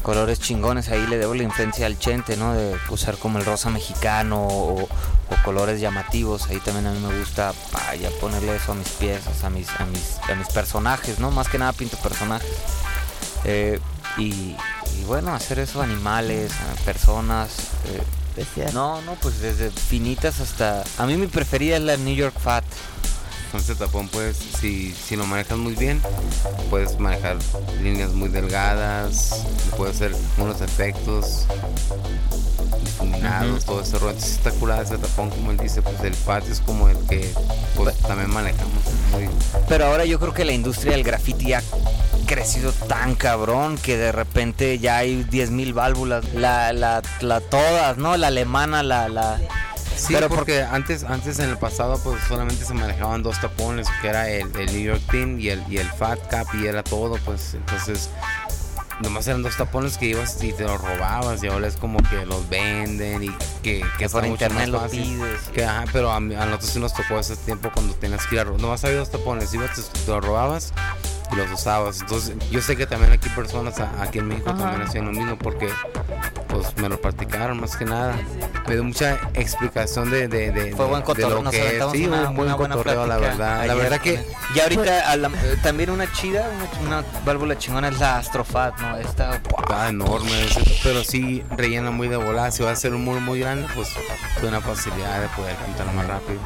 colores 0.03 0.39
chingones, 0.39 0.89
ahí 0.89 1.05
le 1.07 1.17
debo 1.17 1.33
la 1.33 1.43
influencia 1.43 1.85
al 1.85 1.97
Chente, 1.99 2.37
¿no? 2.37 2.53
De 2.53 2.75
usar 2.89 3.17
como 3.17 3.37
el 3.39 3.45
rosa 3.45 3.69
mexicano 3.69 4.47
o, 4.47 4.83
o 4.83 5.43
colores 5.43 5.79
llamativos, 5.81 6.49
ahí 6.49 6.57
también 6.59 6.87
a 6.87 6.91
mí 6.91 6.99
me 6.99 7.19
gusta 7.19 7.53
pa, 7.71 7.95
ya 7.95 8.09
ponerle 8.21 8.55
eso 8.55 8.71
a 8.71 8.75
mis 8.75 8.89
piezas, 8.89 9.43
a 9.43 9.49
mis, 9.49 9.69
a 9.79 9.85
mis, 9.85 10.17
a 10.29 10.35
mis 10.35 10.47
personajes, 10.47 11.19
¿no? 11.19 11.31
Más 11.31 11.49
que 11.49 11.57
nada 11.57 11.73
pinto 11.73 11.97
personajes. 11.97 12.49
Eh, 13.45 13.79
y, 14.17 14.55
y 14.97 15.03
bueno, 15.05 15.33
hacer 15.33 15.59
eso, 15.59 15.81
animales, 15.81 16.51
personas, 16.85 17.49
eh, 17.87 18.03
Especial. 18.37 18.73
no, 18.73 19.01
no, 19.01 19.13
pues 19.15 19.39
desde 19.41 19.69
finitas 19.71 20.39
hasta... 20.39 20.83
A 20.97 21.05
mí 21.05 21.15
mi 21.17 21.27
preferida 21.27 21.77
es 21.77 21.83
la 21.83 21.97
New 21.97 22.15
York 22.15 22.35
Fat. 22.39 22.63
Con 23.51 23.59
este 23.59 23.73
tapón, 23.75 24.07
pues, 24.09 24.37
si, 24.37 24.93
si 24.93 25.15
lo 25.15 25.25
manejas 25.25 25.57
muy 25.57 25.73
bien, 25.73 26.01
puedes 26.69 26.99
manejar 26.99 27.37
líneas 27.81 28.11
muy 28.11 28.29
delgadas, 28.29 29.45
puedes 29.75 29.95
hacer 29.95 30.15
unos 30.37 30.61
efectos 30.61 31.45
difuminados, 32.83 33.65
todo 33.65 33.81
ese 33.81 33.97
rollo. 33.97 34.11
Entonces, 34.11 34.33
está 34.33 34.51
curada 34.51 34.83
ese 34.83 34.97
tapón, 34.97 35.31
como 35.31 35.51
él 35.51 35.57
dice, 35.57 35.81
pues 35.81 35.99
el 36.01 36.13
FAT 36.13 36.47
es 36.47 36.59
como 36.61 36.89
el 36.89 36.97
que 37.07 37.31
pues, 37.75 37.97
también 37.97 38.29
manejamos 38.29 38.83
muy 39.11 39.29
Pero 39.67 39.85
ahora 39.87 40.05
yo 40.05 40.19
creo 40.19 40.33
que 40.33 40.45
la 40.45 40.53
industria 40.53 40.91
del 40.91 41.03
graffiti 41.03 41.53
ha 41.53 41.63
crecido 42.27 42.71
tan 42.71 43.15
cabrón 43.15 43.77
que 43.77 43.97
de 43.97 44.11
repente 44.11 44.77
ya 44.77 44.97
hay 44.97 45.23
10.000 45.23 45.73
válvulas. 45.73 46.33
La, 46.35 46.71
la, 46.73 47.01
la 47.21 47.41
todas, 47.41 47.97
¿no? 47.97 48.15
La 48.17 48.27
alemana, 48.27 48.83
la... 48.83 49.09
la... 49.09 49.39
Sí, 49.99 50.13
Pero 50.13 50.29
porque 50.29 50.63
antes, 50.63 51.03
antes 51.03 51.39
en 51.39 51.49
el 51.49 51.57
pasado 51.57 51.99
pues 52.03 52.21
solamente 52.27 52.63
se 52.65 52.73
manejaban 52.73 53.21
dos 53.21 53.39
tapones, 53.41 53.87
que 54.01 54.07
era 54.07 54.29
el, 54.29 54.49
el 54.57 54.65
New 54.73 54.81
York 54.81 55.01
Team 55.11 55.39
y 55.39 55.49
el, 55.49 55.63
y 55.69 55.77
el 55.77 55.89
Fat 55.89 56.19
Cap 56.29 56.47
y 56.53 56.65
era 56.67 56.83
todo, 56.83 57.17
pues 57.25 57.53
entonces 57.55 58.09
nomás 59.01 59.27
eran 59.27 59.43
dos 59.43 59.55
tapones 59.55 59.97
que 59.97 60.07
ibas 60.07 60.41
y 60.43 60.51
te 60.53 60.63
los 60.63 60.79
robabas 60.81 61.43
y 61.43 61.47
ahora 61.47 61.67
es 61.67 61.75
como 61.77 61.99
que 62.09 62.25
los 62.25 62.47
venden 62.49 63.23
y 63.23 63.29
que, 63.63 63.83
que 63.97 64.09
por 64.09 64.25
internet 64.25 64.59
más 64.61 64.69
lo 64.69 64.79
fácil. 64.81 65.03
pides. 65.03 65.41
Que, 65.53 65.65
ajá, 65.65 65.85
pero 65.93 66.11
a, 66.11 66.17
a 66.17 66.19
nosotros 66.19 66.69
sí 66.69 66.79
nos 66.79 66.93
tocó 66.93 67.19
ese 67.19 67.35
tiempo 67.37 67.69
cuando 67.73 67.93
tenías 67.95 68.25
que 68.27 68.35
ir 68.35 68.41
a 68.41 68.43
robar. 68.45 68.61
Nomás 68.61 68.83
había 68.85 68.97
dos 68.99 69.11
tapones, 69.11 69.53
ibas, 69.53 69.73
te, 69.75 69.81
te 70.05 70.11
los 70.11 70.23
robabas 70.25 70.73
y 71.31 71.35
los 71.35 71.49
usabas. 71.51 72.01
Entonces, 72.01 72.35
yo 72.51 72.61
sé 72.61 72.75
que 72.75 72.87
también 72.87 73.11
aquí 73.13 73.29
personas 73.29 73.79
a- 73.79 74.01
aquí 74.01 74.19
en 74.19 74.27
México 74.27 74.49
Ajá. 74.49 74.59
también 74.63 74.81
hacían 74.81 75.05
lo 75.05 75.11
mismo 75.11 75.37
porque 75.37 75.69
pues 76.47 76.75
me 76.77 76.89
lo 76.89 76.99
practicaron 76.99 77.59
más 77.59 77.77
que 77.77 77.85
nada. 77.85 78.17
Me 78.69 78.75
dio 78.75 78.83
mucha 78.83 79.17
explicación 79.33 80.09
de, 80.11 80.27
de, 80.27 80.51
de, 80.51 80.75
Fue 80.75 80.85
buen 80.85 80.99
de 81.01 81.05
cotorreo, 81.05 81.29
lo 81.37 81.41
nos 81.43 81.51
que 81.51 81.77
es. 81.77 81.83
Sí, 81.91 82.05
una, 82.05 82.29
un 82.29 82.35
buen 82.35 82.47
una 82.47 82.55
buena 82.55 82.75
cotorreo, 82.75 83.05
la 83.07 83.17
verdad. 83.17 83.65
La 83.65 83.73
verdad 83.73 83.99
que. 83.99 84.23
Y 84.55 84.59
ahorita 84.59 85.11
a 85.11 85.15
la- 85.17 85.27
eh, 85.27 85.57
también 85.61 85.89
una 85.89 86.11
chida, 86.13 86.47
una, 86.83 86.99
una 86.99 87.07
válvula 87.25 87.57
chingona 87.57 87.89
es 87.89 87.99
la 87.99 88.17
Astrofat, 88.17 88.79
¿no? 88.79 88.97
Esta... 88.97 89.35
está 89.35 89.89
enorme, 89.89 90.45
ese, 90.45 90.61
pero 90.83 91.03
sí 91.03 91.43
rellena 91.57 91.91
muy 91.91 92.07
de 92.07 92.17
volada. 92.17 92.51
Si 92.51 92.63
va 92.63 92.71
a 92.71 92.75
ser 92.75 92.93
un 92.93 93.03
muro 93.03 93.19
muy 93.19 93.39
grande, 93.39 93.67
pues 93.75 93.89
tiene 94.35 94.49
una 94.49 94.61
facilidad 94.61 95.21
de 95.21 95.27
poder 95.29 95.55
pintar 95.57 95.91
más 95.93 96.05
rápido. 96.07 96.39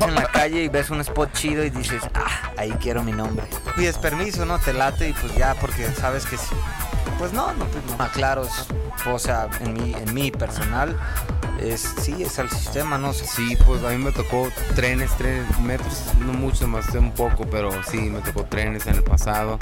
en 0.00 0.14
la 0.14 0.24
calle 0.26 0.64
y 0.64 0.68
ves 0.68 0.90
un 0.90 1.00
spot 1.00 1.32
chido 1.32 1.64
y 1.64 1.70
dices, 1.70 2.02
ah, 2.14 2.50
ahí 2.56 2.72
quiero 2.80 3.02
mi 3.02 3.12
nombre. 3.12 3.46
Pides 3.76 3.96
permiso, 3.98 4.44
¿no? 4.44 4.58
Te 4.58 4.72
late 4.72 5.08
y 5.08 5.12
pues 5.12 5.34
ya, 5.36 5.54
porque 5.60 5.86
sabes 5.92 6.24
que 6.26 6.36
sí. 6.36 6.54
Pues 7.18 7.32
no, 7.32 7.52
no, 7.54 7.64
pues 7.66 7.84
no. 7.86 8.04
Aclaro, 8.04 8.44
es- 8.44 8.66
o 9.06 9.18
sea, 9.18 9.48
en 9.60 9.72
mi, 9.74 9.94
en 9.94 10.14
mi 10.14 10.30
personal, 10.30 10.96
es, 11.60 11.80
sí, 12.00 12.22
es 12.22 12.38
al 12.38 12.50
sistema, 12.50 12.98
no 12.98 13.12
sé. 13.12 13.26
Sí, 13.26 13.56
pues 13.66 13.82
a 13.84 13.90
mí 13.90 13.98
me 13.98 14.12
tocó 14.12 14.48
trenes, 14.74 15.10
trenes, 15.16 15.58
metros, 15.60 16.02
no 16.20 16.32
mucho, 16.32 16.66
más 16.66 16.88
un 16.94 17.12
poco, 17.12 17.44
pero 17.50 17.70
sí, 17.84 17.98
me 17.98 18.20
tocó 18.20 18.44
trenes 18.44 18.86
en 18.86 18.96
el 18.96 19.02
pasado, 19.04 19.58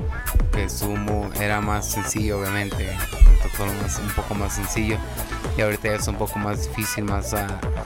que 0.52 0.68
sumo 0.68 1.30
era 1.40 1.60
más 1.60 1.88
sencillo, 1.90 2.40
obviamente, 2.40 2.76
me 2.96 3.48
tocó 3.50 3.66
más, 3.82 3.98
un 3.98 4.08
poco 4.10 4.34
más 4.34 4.54
sencillo, 4.54 4.96
y 5.56 5.60
ahorita 5.60 5.88
ya 5.88 5.94
es 5.96 6.08
un 6.08 6.16
poco 6.16 6.38
más 6.38 6.68
difícil, 6.68 7.04
más, 7.04 7.32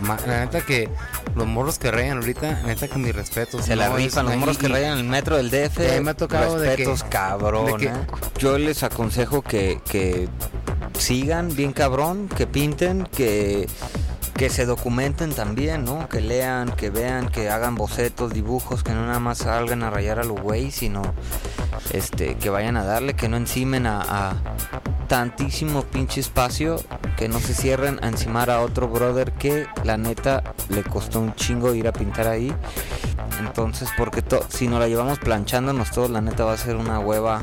ma- 0.01 0.19
la 0.27 0.41
neta 0.41 0.61
que 0.61 0.89
los 1.35 1.47
morros 1.47 1.79
que 1.79 1.91
rayan 1.91 2.19
ahorita, 2.19 2.63
neta 2.65 2.89
que 2.89 2.99
mi 2.99 3.13
respeto. 3.13 3.63
Se 3.63 3.77
la 3.77 3.89
rifan 3.91 4.27
los 4.27 4.37
morros 4.37 4.59
que 4.59 4.69
rayan 4.69 4.99
el 4.99 5.05
metro 5.05 5.37
del 5.37 5.51
DF. 5.51 6.01
Me 6.03 6.11
ha 6.11 6.15
tocado 6.15 6.59
de 6.59 6.71
que- 6.71 6.77
respetos, 6.85 7.03
cabrón. 7.05 7.67
de 7.67 7.77
que- 7.77 7.87
¿eh? 7.87 8.07
Yo 8.39 8.59
les 8.59 8.83
aconsejo 8.83 9.43
que, 9.43 9.81
que 9.91 10.29
sigan 10.99 11.55
bien 11.57 11.73
cabrón, 11.73 12.29
que 12.29 12.47
pinten, 12.47 13.05
que, 13.15 13.69
que 14.35 14.49
se 14.51 14.65
documenten 14.67 15.33
también, 15.33 15.85
¿no? 15.85 16.09
Que 16.09 16.21
lean, 16.21 16.71
que 16.73 16.91
vean, 16.91 17.29
que 17.29 17.51
hagan 17.51 17.75
bocetos, 17.75 18.33
dibujos, 18.33 18.83
que 18.83 18.93
no 18.93 19.07
nada 19.07 19.19
más 19.19 19.39
salgan 19.39 19.83
a 19.83 19.91
rayar 19.91 20.19
a 20.19 20.25
los 20.25 20.41
güey, 20.41 20.71
sino 20.71 21.03
este, 21.93 22.37
que 22.37 22.49
vayan 22.51 22.77
a 22.77 22.85
darle, 22.85 23.15
que 23.15 23.29
no 23.29 23.37
encimen 23.37 23.87
a, 23.87 24.01
a 24.03 24.33
tantísimo 25.07 25.83
pinche 25.83 26.21
espacio, 26.21 26.83
que 27.17 27.29
no 27.29 27.41
se 27.41 27.55
cierren 27.55 27.99
a 28.03 28.09
encimar 28.09 28.51
a 28.51 28.61
otro 28.61 28.89
brother 28.89 29.33
que 29.33 29.67
la 29.85 29.97
neta 29.97 30.43
le 30.69 30.83
costó 30.83 31.21
un 31.21 31.35
chingo 31.35 31.75
ir 31.75 31.89
a 31.89 31.93
pintar 31.93 32.27
ahí. 32.27 32.53
Entonces, 33.41 33.89
porque 33.97 34.23
si 34.49 34.69
nos 34.69 34.81
la 34.81 34.89
llevamos 34.89 35.19
planchándonos 35.19 35.91
todos, 35.91 36.11
la 36.11 36.21
neta 36.21 36.45
va 36.45 36.53
a 36.53 36.57
ser 36.57 36.77
una 36.77 36.99
hueva. 36.99 37.43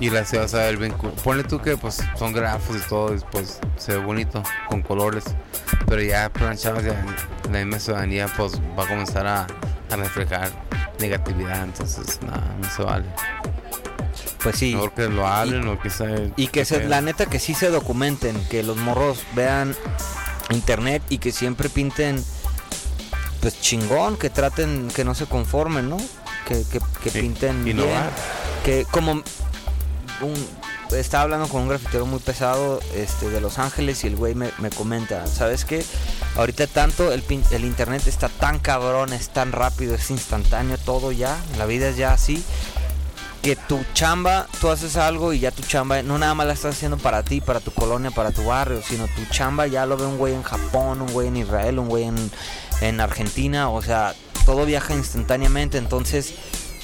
Y 0.00 0.10
la 0.10 0.24
se 0.24 0.38
va 0.38 0.44
a 0.44 0.64
ver 0.64 0.76
bien 0.78 0.92
cool. 0.92 1.12
Ponle 1.22 1.44
tú 1.44 1.60
que 1.60 1.76
pues 1.76 2.02
son 2.16 2.32
grafos 2.32 2.76
y 2.76 2.88
todo, 2.88 3.14
y, 3.14 3.20
pues 3.30 3.60
se 3.76 3.92
ve 3.92 4.04
bonito, 4.04 4.42
con 4.68 4.82
colores. 4.82 5.24
Pero 5.86 6.02
ya 6.02 6.28
planchados, 6.30 6.84
ya 6.84 7.04
la 7.50 7.58
misma 7.58 7.78
ciudadanía 7.78 8.26
pues 8.36 8.60
va 8.78 8.84
a 8.84 8.88
comenzar 8.88 9.26
a, 9.26 9.46
a 9.90 9.96
reflejar 9.96 10.50
negatividad, 10.98 11.64
entonces 11.64 12.20
nada, 12.22 12.54
no 12.60 12.68
se 12.68 12.82
vale. 12.82 13.06
Pues 14.42 14.56
sí. 14.56 14.74
Mejor 14.74 14.92
que 14.92 15.08
lo 15.08 15.26
hablen 15.26 15.66
o 15.68 15.80
que 15.80 15.90
se... 15.90 16.32
Y 16.36 16.48
que 16.48 16.64
se, 16.64 16.84
la 16.88 17.00
neta 17.00 17.26
que 17.26 17.38
sí 17.38 17.54
se 17.54 17.70
documenten, 17.70 18.36
que 18.50 18.62
los 18.62 18.76
morros 18.76 19.18
vean 19.34 19.76
internet 20.50 21.02
y 21.08 21.18
que 21.18 21.32
siempre 21.32 21.68
pinten 21.68 22.22
pues 23.40 23.60
chingón, 23.60 24.16
que 24.16 24.30
traten, 24.30 24.88
que 24.94 25.04
no 25.04 25.14
se 25.14 25.26
conformen, 25.26 25.88
¿no? 25.88 25.96
Que, 26.46 26.62
que, 26.70 26.80
que 27.02 27.10
Sí, 27.10 27.20
pinten 27.20 27.64
bien. 27.64 27.78
Que 28.64 28.84
como 28.90 29.12
un, 29.12 30.48
estaba 30.96 31.24
hablando 31.24 31.48
con 31.48 31.62
un 31.62 31.68
grafitero 31.68 32.06
muy 32.06 32.20
pesado 32.20 32.80
este, 32.94 33.30
de 33.30 33.40
Los 33.40 33.58
Ángeles 33.58 34.04
y 34.04 34.08
el 34.08 34.16
güey 34.16 34.34
me, 34.34 34.50
me 34.58 34.70
comenta, 34.70 35.26
¿sabes 35.26 35.64
qué? 35.64 35.84
Ahorita 36.36 36.66
tanto 36.66 37.12
el, 37.12 37.22
pin- 37.24 37.44
el 37.50 37.64
internet 37.64 38.06
está 38.06 38.28
tan 38.28 38.58
cabrón, 38.60 39.12
es 39.12 39.28
tan 39.30 39.50
rápido, 39.52 39.94
es 39.96 40.10
instantáneo 40.10 40.78
todo 40.78 41.10
ya, 41.12 41.36
la 41.58 41.66
vida 41.66 41.88
es 41.88 41.96
ya 41.96 42.12
así 42.12 42.44
que 43.42 43.56
tu 43.56 43.84
chamba, 43.92 44.46
tú 44.60 44.68
haces 44.70 44.96
algo 44.96 45.32
y 45.32 45.40
ya 45.40 45.50
tu 45.50 45.62
chamba 45.62 46.02
no 46.02 46.16
nada 46.16 46.34
más 46.34 46.46
la 46.46 46.52
estás 46.52 46.76
haciendo 46.76 46.96
para 46.96 47.24
ti, 47.24 47.40
para 47.40 47.58
tu 47.58 47.72
colonia, 47.72 48.12
para 48.12 48.30
tu 48.30 48.44
barrio, 48.44 48.80
sino 48.82 49.06
tu 49.08 49.24
chamba 49.30 49.66
ya 49.66 49.84
lo 49.84 49.96
ve 49.96 50.06
un 50.06 50.16
güey 50.16 50.32
en 50.34 50.44
Japón, 50.44 51.02
un 51.02 51.12
güey 51.12 51.28
en 51.28 51.36
Israel, 51.36 51.80
un 51.80 51.88
güey 51.88 52.04
en, 52.04 52.30
en 52.80 53.00
Argentina, 53.00 53.68
o 53.68 53.82
sea, 53.82 54.14
todo 54.46 54.64
viaja 54.64 54.94
instantáneamente, 54.94 55.78
entonces 55.78 56.34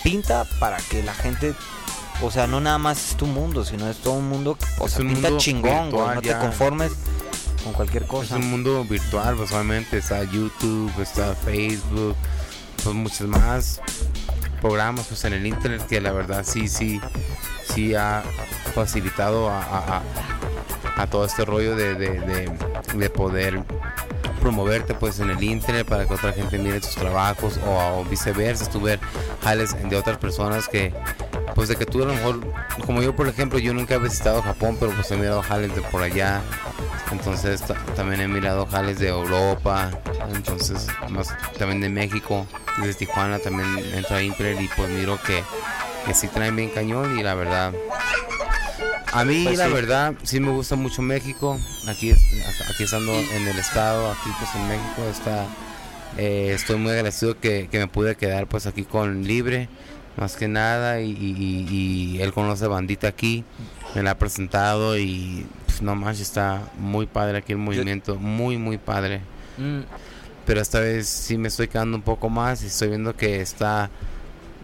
pinta 0.02 0.44
para 0.58 0.78
que 0.78 1.02
la 1.02 1.14
gente 1.14 1.54
o 2.20 2.32
sea, 2.32 2.48
no 2.48 2.60
nada 2.60 2.78
más 2.78 3.10
es 3.10 3.16
tu 3.16 3.26
mundo, 3.26 3.64
sino 3.64 3.88
es 3.88 3.98
todo 3.98 4.14
un 4.14 4.28
mundo, 4.28 4.58
o 4.78 4.86
Es 4.86 4.92
sea, 4.92 5.02
un 5.02 5.12
pinta 5.12 5.28
mundo 5.28 5.42
chingón, 5.42 5.82
virtual 5.84 6.14
no 6.16 6.22
te 6.22 6.36
conformes 6.36 6.92
con 7.62 7.72
cualquier 7.72 8.02
Es 8.02 8.08
cosa. 8.08 8.36
un 8.36 8.50
mundo 8.50 8.84
virtual, 8.84 9.36
pues 9.36 9.52
obviamente 9.52 9.98
está 9.98 10.24
YouTube, 10.24 10.92
está 11.00 11.36
Facebook, 11.36 12.16
pues 12.82 12.94
muchos 12.96 13.28
más 13.28 13.80
programas 14.60 15.06
pues 15.06 15.24
en 15.24 15.32
el 15.34 15.46
internet 15.46 15.86
que 15.88 16.00
la 16.00 16.12
verdad 16.12 16.44
sí, 16.46 16.68
sí, 16.68 17.00
sí 17.72 17.94
ha 17.94 18.22
facilitado 18.74 19.48
a, 19.50 20.02
todo 21.06 21.24
este 21.24 21.44
rollo 21.44 21.76
de, 21.76 21.94
de- 21.94 22.20
de- 22.20 22.52
de 22.94 23.10
poder 23.10 23.62
promoverte 24.40 24.94
pues 24.94 25.18
en 25.20 25.30
el 25.30 25.42
internet 25.42 25.86
para 25.86 26.06
que 26.06 26.14
otra 26.14 26.32
gente 26.32 26.58
mire 26.58 26.80
tus 26.80 26.94
trabajos 26.94 27.58
o, 27.66 28.00
o 28.00 28.04
viceversa, 28.04 28.68
tú 28.70 28.80
ver 28.80 28.98
jales 29.42 29.74
de 29.88 29.96
otras 29.96 30.16
personas 30.18 30.68
que 30.68 30.92
pues 31.58 31.68
de 31.68 31.74
que 31.74 31.86
tú 31.86 32.04
a 32.04 32.06
lo 32.06 32.14
mejor, 32.14 32.38
como 32.86 33.02
yo 33.02 33.16
por 33.16 33.26
ejemplo, 33.26 33.58
yo 33.58 33.74
nunca 33.74 33.96
he 33.96 33.98
visitado 33.98 34.40
Japón, 34.42 34.76
pero 34.78 34.92
pues 34.92 35.10
he 35.10 35.16
mirado 35.16 35.42
jales 35.42 35.74
de 35.74 35.82
por 35.82 36.00
allá, 36.04 36.40
entonces 37.10 37.62
ta- 37.62 37.74
también 37.96 38.20
he 38.20 38.28
mirado 38.28 38.64
jales 38.66 39.00
de 39.00 39.08
Europa, 39.08 39.90
entonces 40.36 40.86
más 41.08 41.34
también 41.58 41.80
de 41.80 41.88
México, 41.88 42.46
desde 42.80 42.94
Tijuana 42.94 43.40
también 43.40 43.66
entro 43.92 44.14
a 44.14 44.22
internet 44.22 44.58
y 44.60 44.68
pues 44.76 44.88
miro 44.90 45.18
que, 45.26 45.42
que 46.06 46.14
sí 46.14 46.28
traen 46.28 46.54
bien 46.54 46.70
cañón 46.70 47.18
y 47.18 47.24
la 47.24 47.34
verdad 47.34 47.72
a 49.12 49.24
mí 49.24 49.42
Pues 49.44 49.58
la 49.58 49.66
sí. 49.66 49.72
verdad 49.72 50.14
sí 50.22 50.38
me 50.38 50.50
gusta 50.52 50.76
mucho 50.76 51.02
México. 51.02 51.58
Aquí 51.88 52.12
aquí 52.12 52.84
estando 52.84 53.12
en 53.18 53.48
el 53.48 53.58
estado, 53.58 54.12
aquí 54.12 54.30
pues 54.38 54.54
en 54.54 54.68
México 54.68 55.02
está 55.10 55.46
eh, 56.18 56.52
estoy 56.54 56.76
muy 56.76 56.92
agradecido 56.92 57.36
que, 57.40 57.68
que 57.68 57.78
me 57.80 57.88
pude 57.88 58.14
quedar 58.14 58.46
pues 58.46 58.66
aquí 58.66 58.84
con 58.84 59.24
Libre 59.24 59.68
más 60.18 60.36
que 60.36 60.48
nada 60.48 61.00
y, 61.00 61.10
y- 61.12 62.20
él 62.20 62.32
conoce 62.32 62.66
bandita 62.66 63.08
aquí, 63.08 63.44
me 63.94 64.02
la 64.02 64.12
ha 64.12 64.18
presentado 64.18 64.98
y 64.98 65.46
pues, 65.66 65.80
no 65.82 65.94
más 65.94 66.20
está 66.20 66.62
muy 66.78 67.06
padre 67.06 67.38
aquí 67.38 67.52
el 67.52 67.58
movimiento, 67.58 68.16
muy 68.16 68.56
muy 68.58 68.78
padre. 68.78 69.20
Mm, 69.58 69.80
Pero 70.46 70.60
esta 70.60 70.80
vez 70.80 71.06
sí 71.06 71.38
me 71.38 71.48
estoy 71.48 71.68
quedando 71.68 71.96
un 71.96 72.02
poco 72.02 72.28
más 72.28 72.62
y 72.62 72.66
estoy 72.66 72.88
viendo 72.88 73.14
que 73.16 73.40
está 73.40 73.90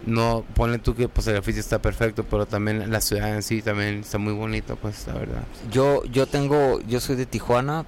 no 0.06 0.44
ponle 0.54 0.78
tú 0.78 0.94
que 0.94 1.08
pues 1.08 1.26
el 1.28 1.36
edificio 1.36 1.60
está 1.60 1.78
perfecto, 1.80 2.24
pero 2.24 2.44
también 2.46 2.90
la 2.90 3.00
ciudad 3.00 3.34
en 3.34 3.42
sí 3.42 3.62
también 3.62 4.00
está 4.00 4.18
muy 4.18 4.34
bonita, 4.34 4.74
pues 4.76 5.06
la 5.06 5.14
verdad. 5.14 5.42
Yo, 5.70 6.04
yo 6.04 6.26
tengo, 6.26 6.80
yo 6.82 7.00
soy 7.00 7.16
de 7.16 7.24
Tijuana 7.24 7.86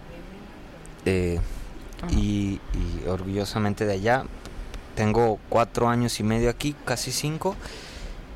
eh, 1.05 1.38
y, 2.11 2.59
y 2.74 3.07
orgullosamente 3.09 3.85
de 3.85 3.92
allá. 3.94 4.24
Tengo 4.96 5.38
cuatro 5.48 5.88
años 5.88 6.18
y 6.18 6.24
medio 6.24 6.50
aquí, 6.50 6.74
casi 6.85 7.12
cinco. 7.12 7.54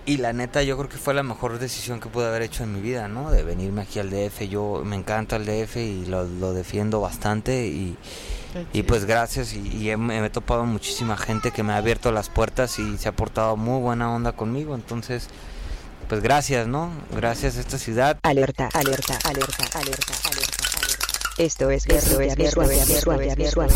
Y 0.07 0.17
la 0.17 0.33
neta, 0.33 0.63
yo 0.63 0.77
creo 0.77 0.89
que 0.89 0.97
fue 0.97 1.15
la 1.15 1.23
mejor 1.23 1.59
decisión 1.59 2.01
que 2.01 2.09
pude 2.09 2.27
haber 2.27 2.43
hecho 2.43 2.63
en 2.65 2.73
mi 2.75 2.81
vida, 2.81 3.07
¿no? 3.09 3.31
De 3.31 3.43
venirme 3.43 3.83
aquí 3.83 3.99
al 3.99 4.11
DF. 4.11 4.43
Yo 4.49 4.83
me 4.85 4.97
encanta 4.97 5.37
el 5.37 5.47
DF 5.47 5.77
y 5.77 6.07
lo, 6.07 6.25
lo 6.25 6.53
defiendo 6.53 7.01
bastante. 7.01 7.67
Y, 7.67 7.97
y 8.73 8.83
pues 8.83 9.05
gracias. 9.05 9.53
Y, 9.53 9.61
y 9.77 9.91
he- 9.91 9.97
me 9.97 10.25
he 10.25 10.31
topado 10.31 10.65
muchísima 10.65 11.17
gente 11.17 11.51
que 11.51 11.63
me 11.63 11.73
ha 11.75 11.77
abierto 11.77 12.13
las 12.13 12.29
puertas 12.29 12.79
y 12.79 12.97
se 12.99 13.09
ha 13.09 13.13
portado 13.13 13.57
muy 13.57 13.81
buena 13.81 14.13
onda 14.13 14.33
conmigo. 14.33 14.75
Entonces, 14.75 15.29
pues 16.09 16.23
gracias, 16.23 16.67
¿no? 16.67 16.91
Gracias 17.15 17.57
a 17.57 17.61
esta 17.61 17.79
ciudad. 17.79 18.19
Alerta, 18.23 18.69
alerta, 18.73 19.17
alerta, 19.25 19.65
alerta, 19.79 19.79
alerta, 19.79 20.15
alerta. 20.29 21.05
Esto 21.39 21.71
es 21.71 21.87
Visual, 21.87 22.35
Visual, 22.37 22.69
Visual, 22.69 23.37
Visual. 23.37 23.71